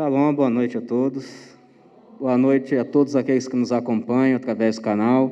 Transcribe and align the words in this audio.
Shalom, 0.00 0.34
boa 0.34 0.48
noite 0.48 0.78
a 0.78 0.80
todos. 0.80 1.54
Boa 2.18 2.38
noite 2.38 2.74
a 2.74 2.86
todos 2.86 3.14
aqueles 3.14 3.46
que 3.46 3.54
nos 3.54 3.70
acompanham 3.70 4.34
através 4.34 4.76
do 4.76 4.80
canal. 4.80 5.30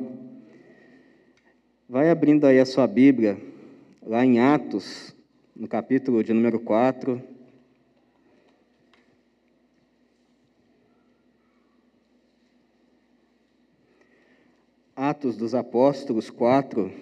Vai 1.89 2.11
abrindo 2.11 2.45
aí 2.45 2.59
a 2.59 2.67
sua 2.67 2.85
Bíblia, 2.85 3.41
lá 4.05 4.23
em 4.23 4.39
Atos, 4.39 5.15
no 5.55 5.67
capítulo 5.67 6.23
de 6.23 6.33
número 6.33 6.59
4. 6.59 7.19
Atos 14.95 15.35
dos 15.35 15.55
Apóstolos 15.55 16.29
4. 16.29 16.93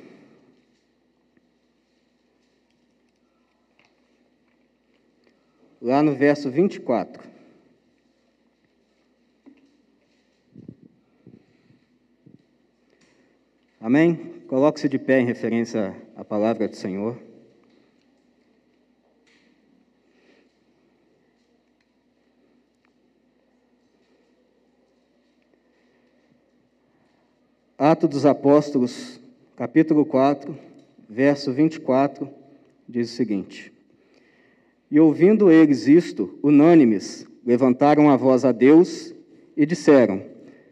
Lá 5.82 6.02
no 6.02 6.16
verso 6.16 6.50
24. 6.50 7.36
Amém? 13.88 14.20
Coloque-se 14.50 14.90
de 14.90 15.00
pé 15.00 15.22
em 15.22 15.26
referência 15.26 15.96
à 16.14 16.22
palavra 16.22 16.68
do 16.68 16.76
Senhor. 16.76 17.18
Atos 27.78 28.10
dos 28.10 28.26
Apóstolos, 28.26 29.22
capítulo 29.56 30.06
4, 30.06 30.54
verso 31.08 31.54
24, 31.54 32.30
diz 32.90 33.14
o 33.14 33.16
seguinte: 33.16 33.72
E 34.92 35.00
ouvindo 35.00 35.50
eles 35.50 35.88
isto, 35.88 36.38
unânimes, 36.44 37.26
levantaram 37.46 38.10
a 38.10 38.18
voz 38.18 38.44
a 38.44 38.52
Deus 38.52 39.16
e 39.56 39.66
disseram: 39.66 40.26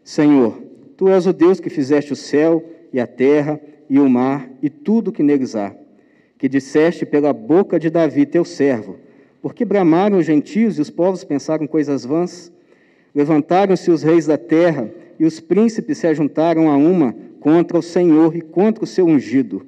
Senhor, 0.04 0.62
tu 0.98 1.08
és 1.08 1.26
o 1.26 1.32
Deus 1.32 1.58
que 1.58 1.70
fizeste 1.70 2.12
o 2.12 2.16
céu 2.16 2.75
e 2.92 3.00
a 3.00 3.06
terra 3.06 3.60
e 3.88 3.98
o 3.98 4.08
mar 4.08 4.48
e 4.62 4.68
tudo 4.68 5.12
que 5.12 5.22
neles 5.22 5.54
há, 5.54 5.74
que 6.38 6.48
disseste 6.48 7.06
pela 7.06 7.32
boca 7.32 7.78
de 7.78 7.90
Davi, 7.90 8.26
teu 8.26 8.44
servo, 8.44 8.96
porque 9.40 9.64
bramaram 9.64 10.18
os 10.18 10.26
gentios 10.26 10.78
e 10.78 10.80
os 10.80 10.90
povos 10.90 11.24
pensaram 11.24 11.66
coisas 11.66 12.04
vãs? 12.04 12.52
Levantaram-se 13.14 13.90
os 13.90 14.02
reis 14.02 14.26
da 14.26 14.36
terra 14.36 14.90
e 15.18 15.24
os 15.24 15.40
príncipes 15.40 15.98
se 15.98 16.06
ajuntaram 16.06 16.70
a 16.70 16.76
uma 16.76 17.14
contra 17.40 17.78
o 17.78 17.82
Senhor 17.82 18.36
e 18.36 18.40
contra 18.40 18.84
o 18.84 18.86
seu 18.86 19.06
ungido, 19.06 19.64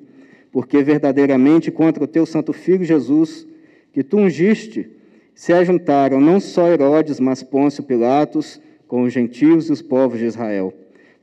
porque 0.52 0.82
verdadeiramente 0.82 1.70
contra 1.70 2.04
o 2.04 2.08
teu 2.08 2.26
santo 2.26 2.52
filho 2.52 2.84
Jesus, 2.84 3.46
que 3.92 4.02
tu 4.02 4.18
ungiste, 4.18 4.90
se 5.34 5.52
ajuntaram 5.52 6.20
não 6.20 6.40
só 6.40 6.68
Herodes, 6.68 7.20
mas 7.20 7.42
Pôncio 7.42 7.84
Pilatos, 7.84 8.60
com 8.88 9.02
os 9.02 9.12
gentios 9.12 9.68
e 9.68 9.72
os 9.72 9.80
povos 9.80 10.18
de 10.18 10.24
Israel 10.24 10.74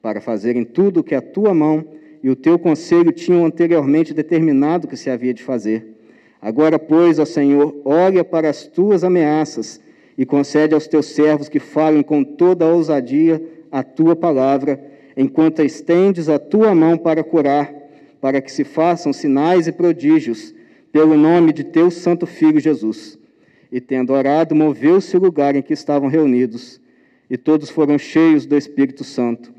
para 0.06 0.22
fazerem 0.22 0.64
tudo 0.64 1.00
o 1.00 1.04
que 1.04 1.16
a 1.16 1.22
tua 1.22 1.52
mão 1.52 1.84
e 2.22 2.30
o 2.30 2.36
teu 2.36 2.60
conselho 2.60 3.12
tinham 3.12 3.44
anteriormente 3.44 4.14
determinado 4.14 4.88
que 4.88 4.96
se 4.96 5.10
havia 5.10 5.34
de 5.34 5.42
fazer. 5.42 5.96
Agora, 6.40 6.78
pois, 6.78 7.18
ó 7.18 7.26
Senhor, 7.26 7.76
olha 7.84 8.24
para 8.24 8.48
as 8.48 8.68
tuas 8.68 9.04
ameaças 9.04 9.82
e 10.16 10.24
concede 10.24 10.76
aos 10.76 10.86
teus 10.86 11.08
servos 11.08 11.50
que 11.50 11.58
falem 11.58 12.04
com 12.04 12.24
toda 12.24 12.66
a 12.66 12.72
ousadia 12.72 13.42
a 13.72 13.82
tua 13.82 14.16
palavra, 14.16 14.80
enquanto 15.18 15.64
estendes 15.64 16.30
a 16.30 16.38
tua 16.38 16.76
mão 16.76 17.00
para 17.00 17.24
curar, 17.24 17.74
para 18.22 18.40
que 18.42 18.52
se 18.52 18.64
façam 18.64 19.12
sinais 19.12 19.66
e 19.66 19.72
prodígios 19.72 20.54
pelo 20.92 21.18
nome 21.18 21.52
de 21.52 21.64
teu 21.64 21.90
santo 21.90 22.28
filho 22.28 22.60
Jesus. 22.60 23.18
E 23.72 23.82
tendo 23.82 24.14
orado, 24.14 24.54
moveu-se 24.54 25.18
o 25.18 25.20
lugar 25.20 25.56
em 25.56 25.64
que 25.64 25.74
estavam 25.74 26.08
reunidos, 26.08 26.80
e 27.28 27.36
todos 27.36 27.72
foram 27.72 27.98
cheios 27.98 28.46
do 28.46 28.56
Espírito 28.56 29.04
Santo 29.04 29.55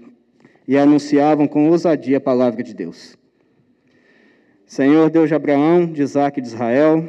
e 0.66 0.76
anunciavam 0.76 1.46
com 1.46 1.68
ousadia 1.68 2.16
a 2.16 2.20
palavra 2.20 2.62
de 2.62 2.74
Deus. 2.74 3.16
Senhor 4.66 5.10
Deus 5.10 5.28
de 5.28 5.34
Abraão, 5.34 5.86
de 5.86 6.02
Isaac 6.02 6.38
e 6.38 6.42
de 6.42 6.48
Israel, 6.48 7.08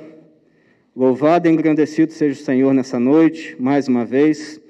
louvado 0.95 1.47
e 1.47 1.51
engrandecido 1.51 2.13
seja 2.13 2.39
o 2.39 2.43
Senhor 2.43 2.73
nessa 2.73 2.99
noite, 2.99 3.55
mais 3.59 3.87
uma 3.87 4.05
vez. 4.05 4.61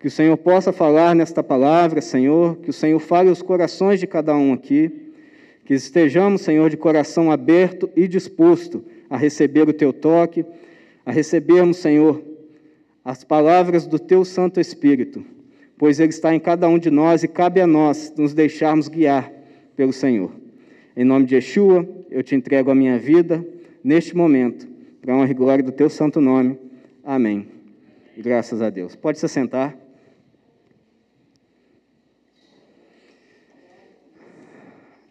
Que 0.00 0.08
o 0.08 0.10
Senhor 0.10 0.36
possa 0.36 0.72
falar 0.72 1.14
nesta 1.14 1.42
palavra, 1.42 2.00
Senhor, 2.00 2.56
que 2.56 2.70
o 2.70 2.72
Senhor 2.72 2.98
fale 2.98 3.30
os 3.30 3.40
corações 3.40 4.00
de 4.00 4.06
cada 4.06 4.34
um 4.34 4.52
aqui, 4.52 5.12
que 5.64 5.72
estejamos, 5.72 6.42
Senhor, 6.42 6.68
de 6.68 6.76
coração 6.76 7.30
aberto 7.30 7.88
e 7.96 8.06
disposto 8.06 8.84
a 9.08 9.16
receber 9.16 9.68
o 9.68 9.72
teu 9.72 9.92
toque, 9.92 10.44
a 11.06 11.12
recebermos, 11.12 11.78
Senhor, 11.78 12.22
as 13.04 13.22
palavras 13.22 13.86
do 13.86 13.98
teu 13.98 14.24
Santo 14.24 14.60
Espírito 14.60 15.33
pois 15.78 16.00
Ele 16.00 16.10
está 16.10 16.34
em 16.34 16.40
cada 16.40 16.68
um 16.68 16.78
de 16.78 16.90
nós 16.90 17.22
e 17.22 17.28
cabe 17.28 17.60
a 17.60 17.66
nós 17.66 18.12
nos 18.16 18.34
deixarmos 18.34 18.88
guiar 18.88 19.32
pelo 19.76 19.92
Senhor. 19.92 20.30
Em 20.96 21.04
nome 21.04 21.26
de 21.26 21.34
Yeshua, 21.34 21.88
eu 22.10 22.22
te 22.22 22.34
entrego 22.34 22.70
a 22.70 22.74
minha 22.74 22.98
vida 22.98 23.44
neste 23.82 24.16
momento, 24.16 24.68
para 25.00 25.12
a 25.12 25.16
honra 25.16 25.30
e 25.30 25.34
glória 25.34 25.64
do 25.64 25.72
teu 25.72 25.90
santo 25.90 26.20
nome. 26.20 26.58
Amém. 27.02 27.48
Graças 28.16 28.62
a 28.62 28.70
Deus. 28.70 28.94
Pode 28.94 29.18
se 29.18 29.28
sentar. 29.28 29.76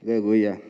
Aleluia. 0.02 0.62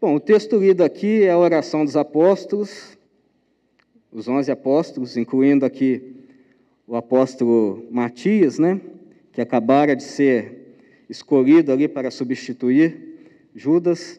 Bom, 0.00 0.14
o 0.14 0.20
texto 0.20 0.56
lido 0.58 0.84
aqui 0.84 1.24
é 1.24 1.30
a 1.30 1.38
oração 1.38 1.84
dos 1.84 1.96
apóstolos, 1.96 2.96
os 4.12 4.28
onze 4.28 4.50
apóstolos, 4.50 5.16
incluindo 5.16 5.66
aqui 5.66 6.17
o 6.88 6.96
apóstolo 6.96 7.86
Matias, 7.90 8.58
né, 8.58 8.80
que 9.30 9.42
acabara 9.42 9.94
de 9.94 10.02
ser 10.02 10.78
escolhido 11.08 11.70
ali 11.70 11.86
para 11.86 12.10
substituir 12.10 13.18
Judas. 13.54 14.18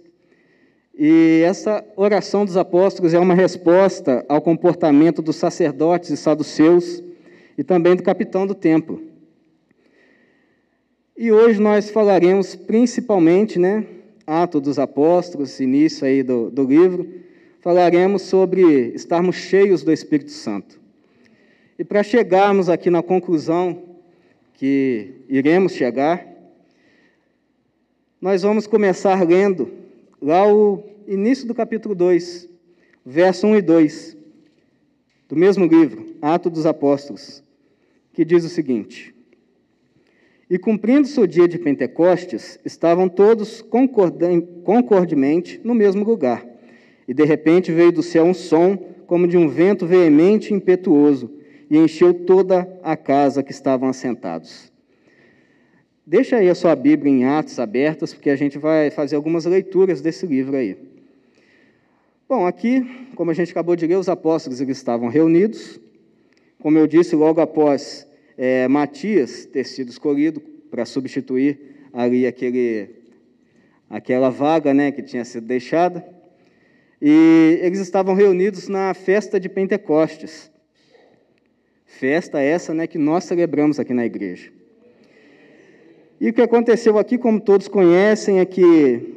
E 0.94 1.42
essa 1.44 1.84
oração 1.96 2.46
dos 2.46 2.56
apóstolos 2.56 3.14
é 3.16 3.20
uma 3.20 3.34
resposta 3.34 4.24
ao 4.30 4.40
comportamento 4.40 5.20
dos 5.20 5.38
sacerdotes 5.38 6.12
e 6.12 6.18
saduceus 6.18 7.04
e 7.58 7.64
também 7.64 7.96
do 7.96 8.04
capitão 8.04 8.46
do 8.46 8.54
templo. 8.54 9.02
E 11.18 11.32
hoje 11.32 11.60
nós 11.60 11.90
falaremos 11.90 12.56
principalmente, 12.56 13.58
né, 13.58 13.84
Ato 14.28 14.62
dos 14.62 14.78
Apóstolos, 14.78 15.60
início 15.60 16.06
aí 16.06 16.22
do, 16.22 16.52
do 16.52 16.64
livro, 16.66 17.10
falaremos 17.62 18.22
sobre 18.22 18.94
estarmos 18.94 19.38
cheios 19.38 19.82
do 19.82 19.92
Espírito 19.92 20.32
Santo. 20.32 20.79
E 21.80 21.84
para 21.86 22.04
chegarmos 22.04 22.68
aqui 22.68 22.90
na 22.90 23.02
conclusão 23.02 23.82
que 24.56 25.14
iremos 25.30 25.72
chegar, 25.72 26.28
nós 28.20 28.42
vamos 28.42 28.68
começar 28.68 29.26
lendo 29.26 29.72
lá 30.22 30.46
o 30.46 30.84
início 31.08 31.48
do 31.48 31.56
capítulo 31.56 31.96
2, 31.96 32.50
verso 33.06 33.48
1 33.48 33.56
e 33.56 33.62
2, 33.62 34.18
do 35.30 35.38
mesmo 35.38 35.66
livro, 35.66 36.18
Atos 36.22 36.52
dos 36.52 36.66
Apóstolos, 36.66 37.42
que 38.12 38.26
diz 38.26 38.44
o 38.44 38.50
seguinte: 38.50 39.16
E 40.50 40.60
cumprindo-se 40.60 41.18
o 41.18 41.26
dia 41.26 41.48
de 41.48 41.58
Pentecostes, 41.58 42.60
estavam 42.66 43.08
todos 43.08 43.62
concordemente 44.66 45.62
no 45.64 45.74
mesmo 45.74 46.04
lugar. 46.04 46.46
E 47.08 47.14
de 47.14 47.24
repente 47.24 47.72
veio 47.72 47.94
do 47.94 48.04
céu 48.04 48.26
um 48.26 48.34
som, 48.34 48.76
como 49.08 49.26
de 49.26 49.38
um 49.38 49.48
vento 49.48 49.88
veemente 49.88 50.52
e 50.52 50.58
impetuoso, 50.58 51.39
e 51.70 51.78
encheu 51.78 52.14
toda 52.14 52.68
a 52.84 52.98
casa 52.98 53.44
que 53.44 53.52
estavam 53.52 53.88
assentados. 53.90 54.72
Deixa 56.06 56.38
aí 56.38 56.50
a 56.50 56.56
sua 56.56 56.76
Bíblia 56.76 57.12
em 57.12 57.26
Atos 57.26 57.60
abertas, 57.60 58.14
porque 58.14 58.32
a 58.32 58.36
gente 58.36 58.58
vai 58.58 58.90
fazer 58.90 59.16
algumas 59.16 59.46
leituras 59.46 60.02
desse 60.02 60.26
livro 60.26 60.58
aí. 60.58 60.76
Bom, 62.28 62.48
aqui, 62.48 62.84
como 63.16 63.30
a 63.30 63.34
gente 63.34 63.52
acabou 63.52 63.76
de 63.76 63.86
ler, 63.86 63.98
os 63.98 64.10
apóstolos 64.10 64.60
eles 64.60 64.78
estavam 64.78 65.08
reunidos. 65.08 65.80
Como 66.60 66.78
eu 66.78 66.88
disse, 66.88 67.16
logo 67.16 67.40
após 67.42 68.08
é, 68.38 68.68
Matias 68.68 69.46
ter 69.46 69.66
sido 69.66 69.90
escolhido 69.90 70.42
para 70.72 70.86
substituir 70.86 71.60
ali 71.94 72.26
aquele, 72.26 72.90
aquela 73.90 74.30
vaga 74.30 74.74
né, 74.74 74.92
que 74.92 75.04
tinha 75.04 75.24
sido 75.24 75.46
deixada. 75.46 76.04
E 77.02 77.60
eles 77.62 77.80
estavam 77.80 78.16
reunidos 78.16 78.68
na 78.68 78.94
festa 78.94 79.40
de 79.40 79.48
Pentecostes. 79.48 80.49
Festa 81.90 82.40
essa 82.40 82.74
né, 82.74 82.86
que 82.86 82.98
nós 83.00 83.24
celebramos 83.24 83.80
aqui 83.80 83.94
na 83.94 84.06
igreja. 84.06 84.52
E 86.22 86.30
o 86.30 86.34
que 86.34 86.42
aconteceu 86.42 87.00
aqui, 87.00 87.18
como 87.18 87.42
todos 87.42 87.68
conhecem, 87.68 88.40
é 88.40 88.46
que 88.46 89.16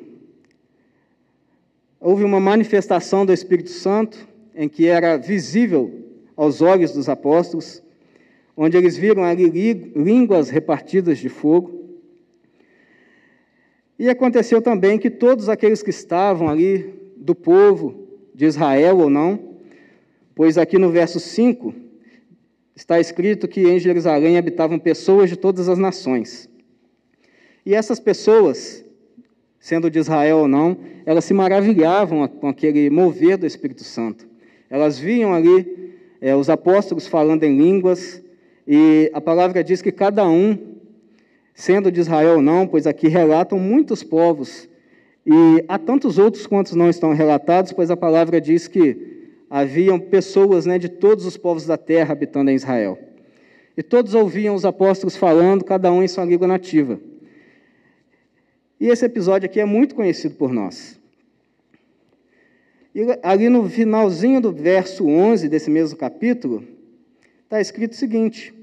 houve 2.00 2.24
uma 2.24 2.40
manifestação 2.40 3.26
do 3.26 3.32
Espírito 3.32 3.70
Santo, 3.70 4.26
em 4.54 4.68
que 4.68 4.86
era 4.86 5.16
visível 5.18 5.92
aos 6.34 6.62
olhos 6.62 6.92
dos 6.92 7.08
apóstolos, 7.08 7.82
onde 8.56 8.76
eles 8.76 8.96
viram 8.96 9.22
ali 9.22 9.48
línguas 9.94 10.48
repartidas 10.48 11.18
de 11.18 11.28
fogo. 11.28 11.88
E 13.98 14.08
aconteceu 14.08 14.62
também 14.62 14.98
que 14.98 15.10
todos 15.10 15.48
aqueles 15.48 15.82
que 15.82 15.90
estavam 15.90 16.48
ali, 16.48 16.94
do 17.16 17.34
povo 17.34 18.08
de 18.34 18.46
Israel 18.46 18.98
ou 18.98 19.10
não, 19.10 19.52
Pois 20.34 20.56
aqui 20.56 20.78
no 20.78 20.90
verso 20.90 21.20
5 21.20 21.74
está 22.74 22.98
escrito 22.98 23.46
que 23.46 23.62
em 23.62 23.78
Jerusalém 23.78 24.38
habitavam 24.38 24.78
pessoas 24.78 25.28
de 25.28 25.36
todas 25.36 25.68
as 25.68 25.78
nações. 25.78 26.48
E 27.64 27.74
essas 27.74 28.00
pessoas, 28.00 28.84
sendo 29.60 29.90
de 29.90 29.98
Israel 29.98 30.38
ou 30.38 30.48
não, 30.48 30.76
elas 31.06 31.24
se 31.24 31.34
maravilhavam 31.34 32.26
com 32.26 32.48
aquele 32.48 32.90
mover 32.90 33.36
do 33.36 33.46
Espírito 33.46 33.84
Santo. 33.84 34.26
Elas 34.68 34.98
viam 34.98 35.32
ali 35.32 35.94
é, 36.20 36.34
os 36.34 36.48
apóstolos 36.48 37.06
falando 37.06 37.44
em 37.44 37.56
línguas, 37.56 38.22
e 38.66 39.10
a 39.12 39.20
palavra 39.20 39.62
diz 39.62 39.82
que 39.82 39.92
cada 39.92 40.28
um, 40.28 40.56
sendo 41.54 41.92
de 41.92 42.00
Israel 42.00 42.36
ou 42.36 42.42
não, 42.42 42.66
pois 42.66 42.86
aqui 42.86 43.08
relatam 43.08 43.58
muitos 43.58 44.02
povos, 44.02 44.68
e 45.24 45.64
há 45.68 45.78
tantos 45.78 46.18
outros 46.18 46.46
quantos 46.46 46.74
não 46.74 46.88
estão 46.88 47.12
relatados, 47.12 47.72
pois 47.72 47.90
a 47.90 47.96
palavra 47.96 48.40
diz 48.40 48.66
que 48.66 49.21
haviam 49.54 50.00
pessoas 50.00 50.64
né, 50.64 50.78
de 50.78 50.88
todos 50.88 51.26
os 51.26 51.36
povos 51.36 51.66
da 51.66 51.76
terra 51.76 52.12
habitando 52.12 52.50
em 52.50 52.54
Israel. 52.54 52.98
E 53.76 53.82
todos 53.82 54.14
ouviam 54.14 54.54
os 54.54 54.64
apóstolos 54.64 55.14
falando, 55.14 55.62
cada 55.62 55.92
um 55.92 56.02
em 56.02 56.08
sua 56.08 56.24
língua 56.24 56.48
nativa. 56.48 56.98
E 58.80 58.88
esse 58.88 59.04
episódio 59.04 59.44
aqui 59.44 59.60
é 59.60 59.66
muito 59.66 59.94
conhecido 59.94 60.36
por 60.36 60.50
nós. 60.50 60.98
E 62.94 63.02
ali 63.22 63.50
no 63.50 63.68
finalzinho 63.68 64.40
do 64.40 64.52
verso 64.52 65.06
11 65.06 65.50
desse 65.50 65.68
mesmo 65.68 65.98
capítulo, 65.98 66.64
está 67.44 67.60
escrito 67.60 67.92
o 67.92 67.96
seguinte: 67.96 68.54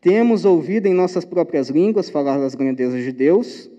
Temos 0.00 0.46
ouvido 0.46 0.86
em 0.86 0.94
nossas 0.94 1.26
próprias 1.26 1.68
línguas 1.68 2.08
falar 2.08 2.38
das 2.38 2.54
grandezas 2.54 3.04
de 3.04 3.12
Deus, 3.12 3.70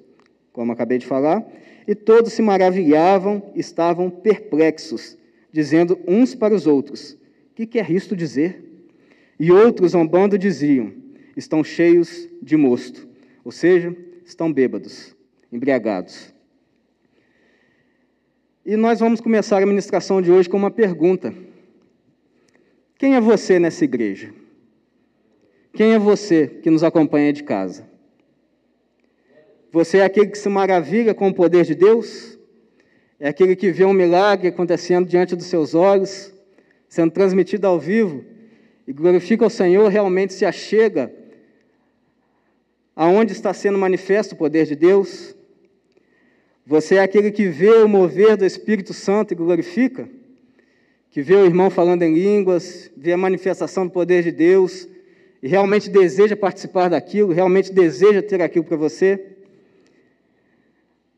como 0.53 0.71
acabei 0.71 0.99
de 0.99 1.07
falar, 1.07 1.43
e 1.87 1.95
todos 1.95 2.33
se 2.33 2.43
maravilhavam, 2.43 3.51
estavam 3.55 4.11
perplexos, 4.11 5.17
dizendo 5.55 5.97
uns 6.05 6.35
para 6.35 6.53
os 6.53 6.67
outros: 6.67 7.13
O 7.13 7.55
que 7.55 7.65
quer 7.65 7.89
isto 7.89 8.13
dizer? 8.13 8.61
E 9.39 9.53
outros, 9.53 9.93
zombando, 9.93 10.37
diziam: 10.37 10.91
Estão 11.37 11.63
cheios 11.63 12.27
de 12.41 12.57
mosto, 12.57 13.07
ou 13.41 13.53
seja, 13.53 13.95
estão 14.25 14.51
bêbados, 14.51 15.15
embriagados. 15.49 16.33
E 18.65 18.75
nós 18.75 18.99
vamos 18.99 19.21
começar 19.21 19.63
a 19.63 19.65
ministração 19.65 20.21
de 20.21 20.29
hoje 20.29 20.49
com 20.49 20.57
uma 20.57 20.69
pergunta: 20.69 21.33
Quem 22.97 23.15
é 23.15 23.21
você 23.21 23.57
nessa 23.57 23.85
igreja? 23.85 24.33
Quem 25.71 25.93
é 25.93 25.99
você 25.99 26.47
que 26.47 26.69
nos 26.69 26.83
acompanha 26.83 27.31
de 27.31 27.43
casa? 27.43 27.87
Você 29.71 29.99
é 29.99 30.03
aquele 30.03 30.27
que 30.27 30.37
se 30.37 30.49
maravilha 30.49 31.13
com 31.13 31.29
o 31.29 31.33
poder 31.33 31.63
de 31.63 31.75
Deus? 31.75 32.37
É 33.19 33.29
aquele 33.29 33.55
que 33.55 33.71
vê 33.71 33.85
um 33.85 33.93
milagre 33.93 34.49
acontecendo 34.49 35.07
diante 35.07 35.35
dos 35.35 35.45
seus 35.45 35.73
olhos, 35.73 36.33
sendo 36.87 37.11
transmitido 37.11 37.65
ao 37.65 37.79
vivo 37.79 38.23
e 38.85 38.91
glorifica 38.91 39.45
o 39.45 39.49
Senhor, 39.49 39.89
realmente 39.89 40.33
se 40.33 40.45
achega 40.45 41.11
aonde 42.95 43.31
está 43.31 43.53
sendo 43.53 43.77
manifesto 43.77 44.35
o 44.35 44.37
poder 44.37 44.65
de 44.65 44.75
Deus? 44.75 45.35
Você 46.65 46.95
é 46.95 47.01
aquele 47.01 47.31
que 47.31 47.47
vê 47.47 47.69
o 47.69 47.87
mover 47.87 48.35
do 48.35 48.45
Espírito 48.45 48.93
Santo 48.93 49.33
e 49.33 49.35
glorifica? 49.35 50.09
Que 51.09 51.21
vê 51.21 51.35
o 51.35 51.45
irmão 51.45 51.69
falando 51.69 52.03
em 52.03 52.13
línguas, 52.13 52.91
vê 52.97 53.13
a 53.13 53.17
manifestação 53.17 53.85
do 53.85 53.91
poder 53.91 54.23
de 54.23 54.31
Deus 54.31 54.87
e 55.41 55.47
realmente 55.47 55.89
deseja 55.89 56.35
participar 56.35 56.89
daquilo, 56.89 57.31
realmente 57.31 57.71
deseja 57.71 58.21
ter 58.21 58.41
aquilo 58.41 58.65
para 58.65 58.75
você? 58.75 59.34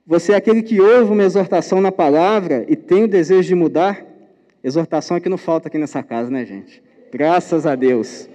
Você 0.07 0.31
é 0.31 0.36
aquele 0.36 0.63
que 0.63 0.80
ouve 0.80 1.12
uma 1.12 1.24
exortação 1.24 1.81
na 1.81 1.92
palavra 1.92 2.65
e 2.68 2.75
tem 2.75 3.04
o 3.04 3.07
desejo 3.07 3.50
de 3.50 3.56
mudar? 3.56 4.06
Exortação 4.63 5.18
é 5.18 5.19
que 5.19 5.30
não 5.30 5.38
falta 5.38 5.68
aqui 5.68 5.77
nessa 5.77 6.01
casa, 6.01 6.31
né, 6.31 6.45
gente? 6.45 6.81
Graças 7.12 7.65
a 7.65 7.75
Deus. 7.75 8.30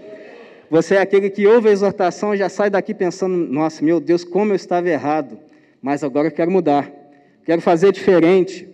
Você 0.70 0.94
é 0.96 1.00
aquele 1.00 1.30
que 1.30 1.46
ouve 1.46 1.69
a 1.69 1.72
exortação 1.72 2.34
e 2.34 2.36
já 2.36 2.48
sai 2.48 2.69
daqui 2.69 2.92
pensando: 2.92 3.34
nossa, 3.34 3.82
meu 3.82 3.98
Deus, 3.98 4.22
como 4.22 4.52
eu 4.52 4.56
estava 4.56 4.88
errado, 4.88 5.38
mas 5.80 6.04
agora 6.04 6.28
eu 6.28 6.32
quero 6.32 6.50
mudar 6.50 7.02
quero 7.44 7.60
fazer 7.60 7.92
diferente, 7.92 8.69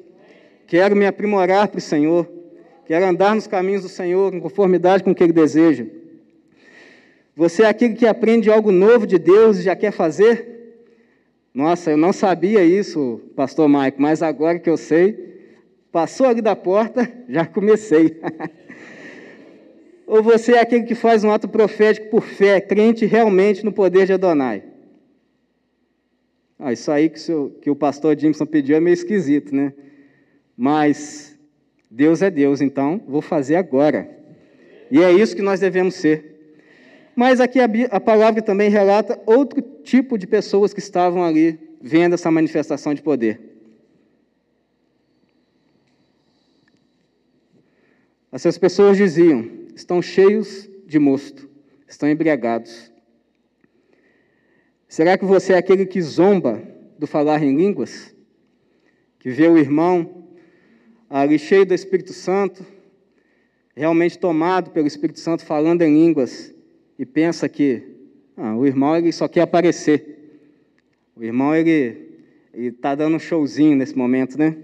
quero 0.67 0.95
me 0.95 1.06
aprimorar 1.06 1.69
para 1.69 1.79
o 1.79 1.81
Senhor, 1.81 2.29
quero 2.87 3.06
andar 3.06 3.35
nos 3.35 3.47
caminhos 3.47 3.83
do 3.83 3.89
Senhor 3.89 4.35
em 4.35 4.41
conformidade 4.41 5.03
com 5.03 5.11
o 5.11 5.15
que 5.15 5.23
Ele 5.23 5.33
deseja. 5.33 5.87
Você 7.37 7.62
é 7.62 7.67
aquele 7.67 7.95
que 7.95 8.06
aprende 8.06 8.50
algo 8.50 8.73
novo 8.73 9.06
de 9.06 9.19
Deus 9.19 9.59
e 9.59 9.62
já 9.62 9.77
quer 9.77 9.93
fazer? 9.93 10.58
Nossa, 11.59 11.91
eu 11.91 11.97
não 11.97 12.13
sabia 12.13 12.63
isso, 12.63 13.21
pastor 13.35 13.69
Maico, 13.69 14.01
mas 14.01 14.23
agora 14.23 14.61
que 14.61 14.71
eu 14.71 14.77
sei, 14.77 15.41
passou 15.91 16.29
ali 16.29 16.41
da 16.41 16.55
porta, 16.55 17.13
já 17.29 17.45
comecei. 17.45 18.17
Ou 20.07 20.23
você 20.23 20.53
é 20.53 20.61
aquele 20.61 20.85
que 20.85 20.95
faz 20.95 21.25
um 21.25 21.33
ato 21.33 21.49
profético 21.49 22.11
por 22.11 22.23
fé, 22.23 22.61
crente 22.61 23.07
realmente 23.07 23.65
no 23.65 23.73
poder 23.73 24.07
de 24.07 24.13
Adonai? 24.13 24.63
Ah, 26.61 26.73
isso 26.73 26.93
aí 26.93 27.09
que, 27.09 27.19
seu, 27.19 27.51
que 27.61 27.69
o 27.69 27.75
pastor 27.75 28.17
Jimson 28.17 28.47
pediu 28.47 28.77
é 28.77 28.81
meio 28.81 28.95
esquisito, 28.95 29.53
né? 29.53 29.75
Mas 30.57 31.37
Deus 31.91 32.23
é 32.23 32.31
Deus, 32.31 32.61
então 32.61 33.03
vou 33.05 33.21
fazer 33.21 33.57
agora. 33.57 34.09
E 34.93 35.03
é 35.03 35.11
isso 35.11 35.35
que 35.35 35.43
nós 35.43 35.59
devemos 35.59 35.97
ser. 35.97 36.38
Mas 37.19 37.41
aqui 37.41 37.59
a, 37.59 37.69
a 37.91 37.99
palavra 37.99 38.41
também 38.41 38.70
relata 38.70 39.20
outro 39.26 39.61
tipo 39.82 40.17
de 40.17 40.25
pessoas 40.25 40.73
que 40.73 40.79
estavam 40.79 41.25
ali 41.25 41.59
vendo 41.82 42.14
essa 42.14 42.31
manifestação 42.31 42.95
de 42.95 43.02
poder. 43.02 43.40
Essas 48.31 48.57
pessoas 48.57 48.97
diziam: 48.97 49.50
estão 49.75 50.00
cheios 50.00 50.71
de 50.87 51.00
mosto, 51.00 51.50
estão 51.88 52.09
embriagados. 52.09 52.93
Será 54.87 55.19
que 55.19 55.25
você 55.25 55.54
é 55.54 55.59
aquele 55.59 55.87
que 55.87 56.00
zomba 56.00 56.62
do 56.97 57.09
falar 57.09 57.43
em 57.43 57.52
línguas? 57.52 58.14
Que 59.19 59.28
vê 59.28 59.49
o 59.49 59.59
irmão 59.59 60.28
ali 61.11 61.37
cheio 61.37 61.66
do 61.66 61.75
Espírito 61.75 62.12
Santo, 62.12 62.64
realmente 63.75 64.16
tomado 64.21 64.71
pelo 64.71 64.87
Espírito 64.87 65.19
Santo, 65.19 65.45
falando 65.45 65.83
em 65.83 65.93
línguas, 65.93 66.54
e 66.99 67.07
pensa 67.07 67.49
que 67.49 67.83
ah, 68.37 68.57
o 68.57 68.67
irmão 68.67 68.97
ele 68.97 69.12
só 69.12 69.28
quer 69.28 69.43
aparecer. 69.43 70.40
O 71.14 71.23
irmão 71.23 71.55
ele 71.55 72.09
está 72.55 72.95
dando 72.95 73.17
um 73.17 73.21
showzinho 73.21 73.76
nesse 73.76 73.97
momento, 73.97 74.38
né? 74.38 74.57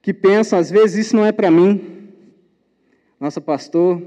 Que 0.00 0.12
pensa, 0.12 0.56
às 0.56 0.70
vezes, 0.70 1.06
isso 1.06 1.16
não 1.16 1.24
é 1.24 1.32
para 1.32 1.50
mim. 1.50 2.08
Nosso 3.20 3.40
pastor 3.40 4.02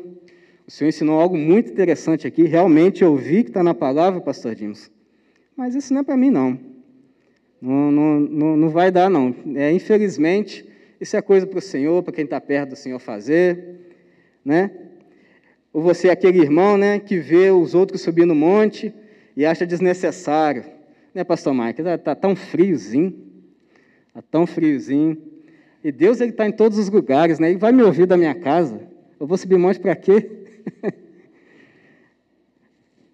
o 0.72 0.74
senhor 0.74 0.88
ensinou 0.88 1.20
algo 1.20 1.38
muito 1.38 1.70
interessante 1.70 2.26
aqui. 2.26 2.44
Realmente 2.44 3.04
eu 3.04 3.14
vi 3.14 3.44
que 3.44 3.50
está 3.50 3.62
na 3.62 3.74
palavra, 3.74 4.22
pastor 4.22 4.56
Dimos. 4.56 4.90
Mas 5.54 5.76
isso 5.76 5.94
não 5.94 6.00
é 6.00 6.04
para 6.04 6.16
mim, 6.16 6.30
não. 6.30 6.58
Não, 7.62 7.92
não, 7.92 8.20
não. 8.22 8.56
não, 8.56 8.70
vai 8.70 8.90
dar, 8.90 9.10
não. 9.10 9.36
É, 9.56 9.70
infelizmente, 9.74 10.66
isso 11.00 11.18
é 11.18 11.22
coisa 11.22 11.46
para 11.46 11.60
o 11.60 11.62
Senhor, 11.62 12.02
para 12.04 12.14
quem 12.14 12.24
está 12.24 12.40
perto 12.40 12.70
do 12.70 12.76
Senhor 12.78 13.00
fazer. 13.00 13.82
Né? 14.46 14.72
Ou 15.74 15.82
você 15.82 16.10
é 16.10 16.12
aquele 16.12 16.40
irmão 16.40 16.78
né, 16.78 17.00
que 17.00 17.18
vê 17.20 17.50
os 17.52 17.74
outros 17.74 18.02
subir 18.02 18.26
no 18.26 18.36
monte 18.36 18.94
e 19.36 19.46
acha 19.46 19.66
desnecessário. 19.66 20.66
Né, 21.14 21.24
pastor 21.24 21.54
Mike? 21.54 21.82
Está 21.82 21.98
tá 21.98 22.16
tão 22.16 22.36
friozinho. 22.36 23.14
Está 24.08 24.22
tão 24.22 24.46
friozinho. 24.46 25.18
E 25.84 25.92
Deus 25.92 26.20
está 26.22 26.46
em 26.46 26.52
todos 26.52 26.78
os 26.78 26.90
lugares, 26.90 27.40
né? 27.40 27.50
Ele 27.50 27.58
vai 27.58 27.72
me 27.72 27.82
ouvir 27.82 28.06
da 28.06 28.18
minha 28.18 28.36
casa. 28.36 28.82
Eu 29.20 29.26
vou 29.26 29.38
subir 29.38 29.58
monte 29.58 29.80
para 29.80 29.96
quê? 29.96 30.30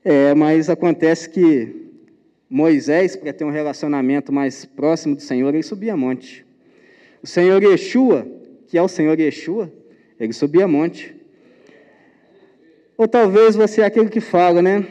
é, 0.03 0.33
mas 0.33 0.69
acontece 0.69 1.29
que 1.29 1.87
Moisés, 2.49 3.15
para 3.15 3.33
ter 3.33 3.43
um 3.43 3.49
relacionamento 3.49 4.31
mais 4.31 4.63
próximo 4.63 5.15
do 5.15 5.21
Senhor, 5.21 5.53
ele 5.53 5.63
subia 5.63 5.97
monte. 5.97 6.45
O 7.21 7.27
Senhor 7.27 7.61
Yeshua, 7.61 8.27
que 8.67 8.77
é 8.77 8.81
o 8.81 8.87
Senhor 8.87 9.19
Yeshua, 9.19 9.71
ele 10.19 10.31
subia 10.33 10.67
monte. 10.67 11.15
Ou 12.97 13.07
talvez 13.07 13.55
você 13.55 13.81
é 13.81 13.85
aquele 13.85 14.09
que 14.09 14.19
fala, 14.19 14.61
né? 14.61 14.85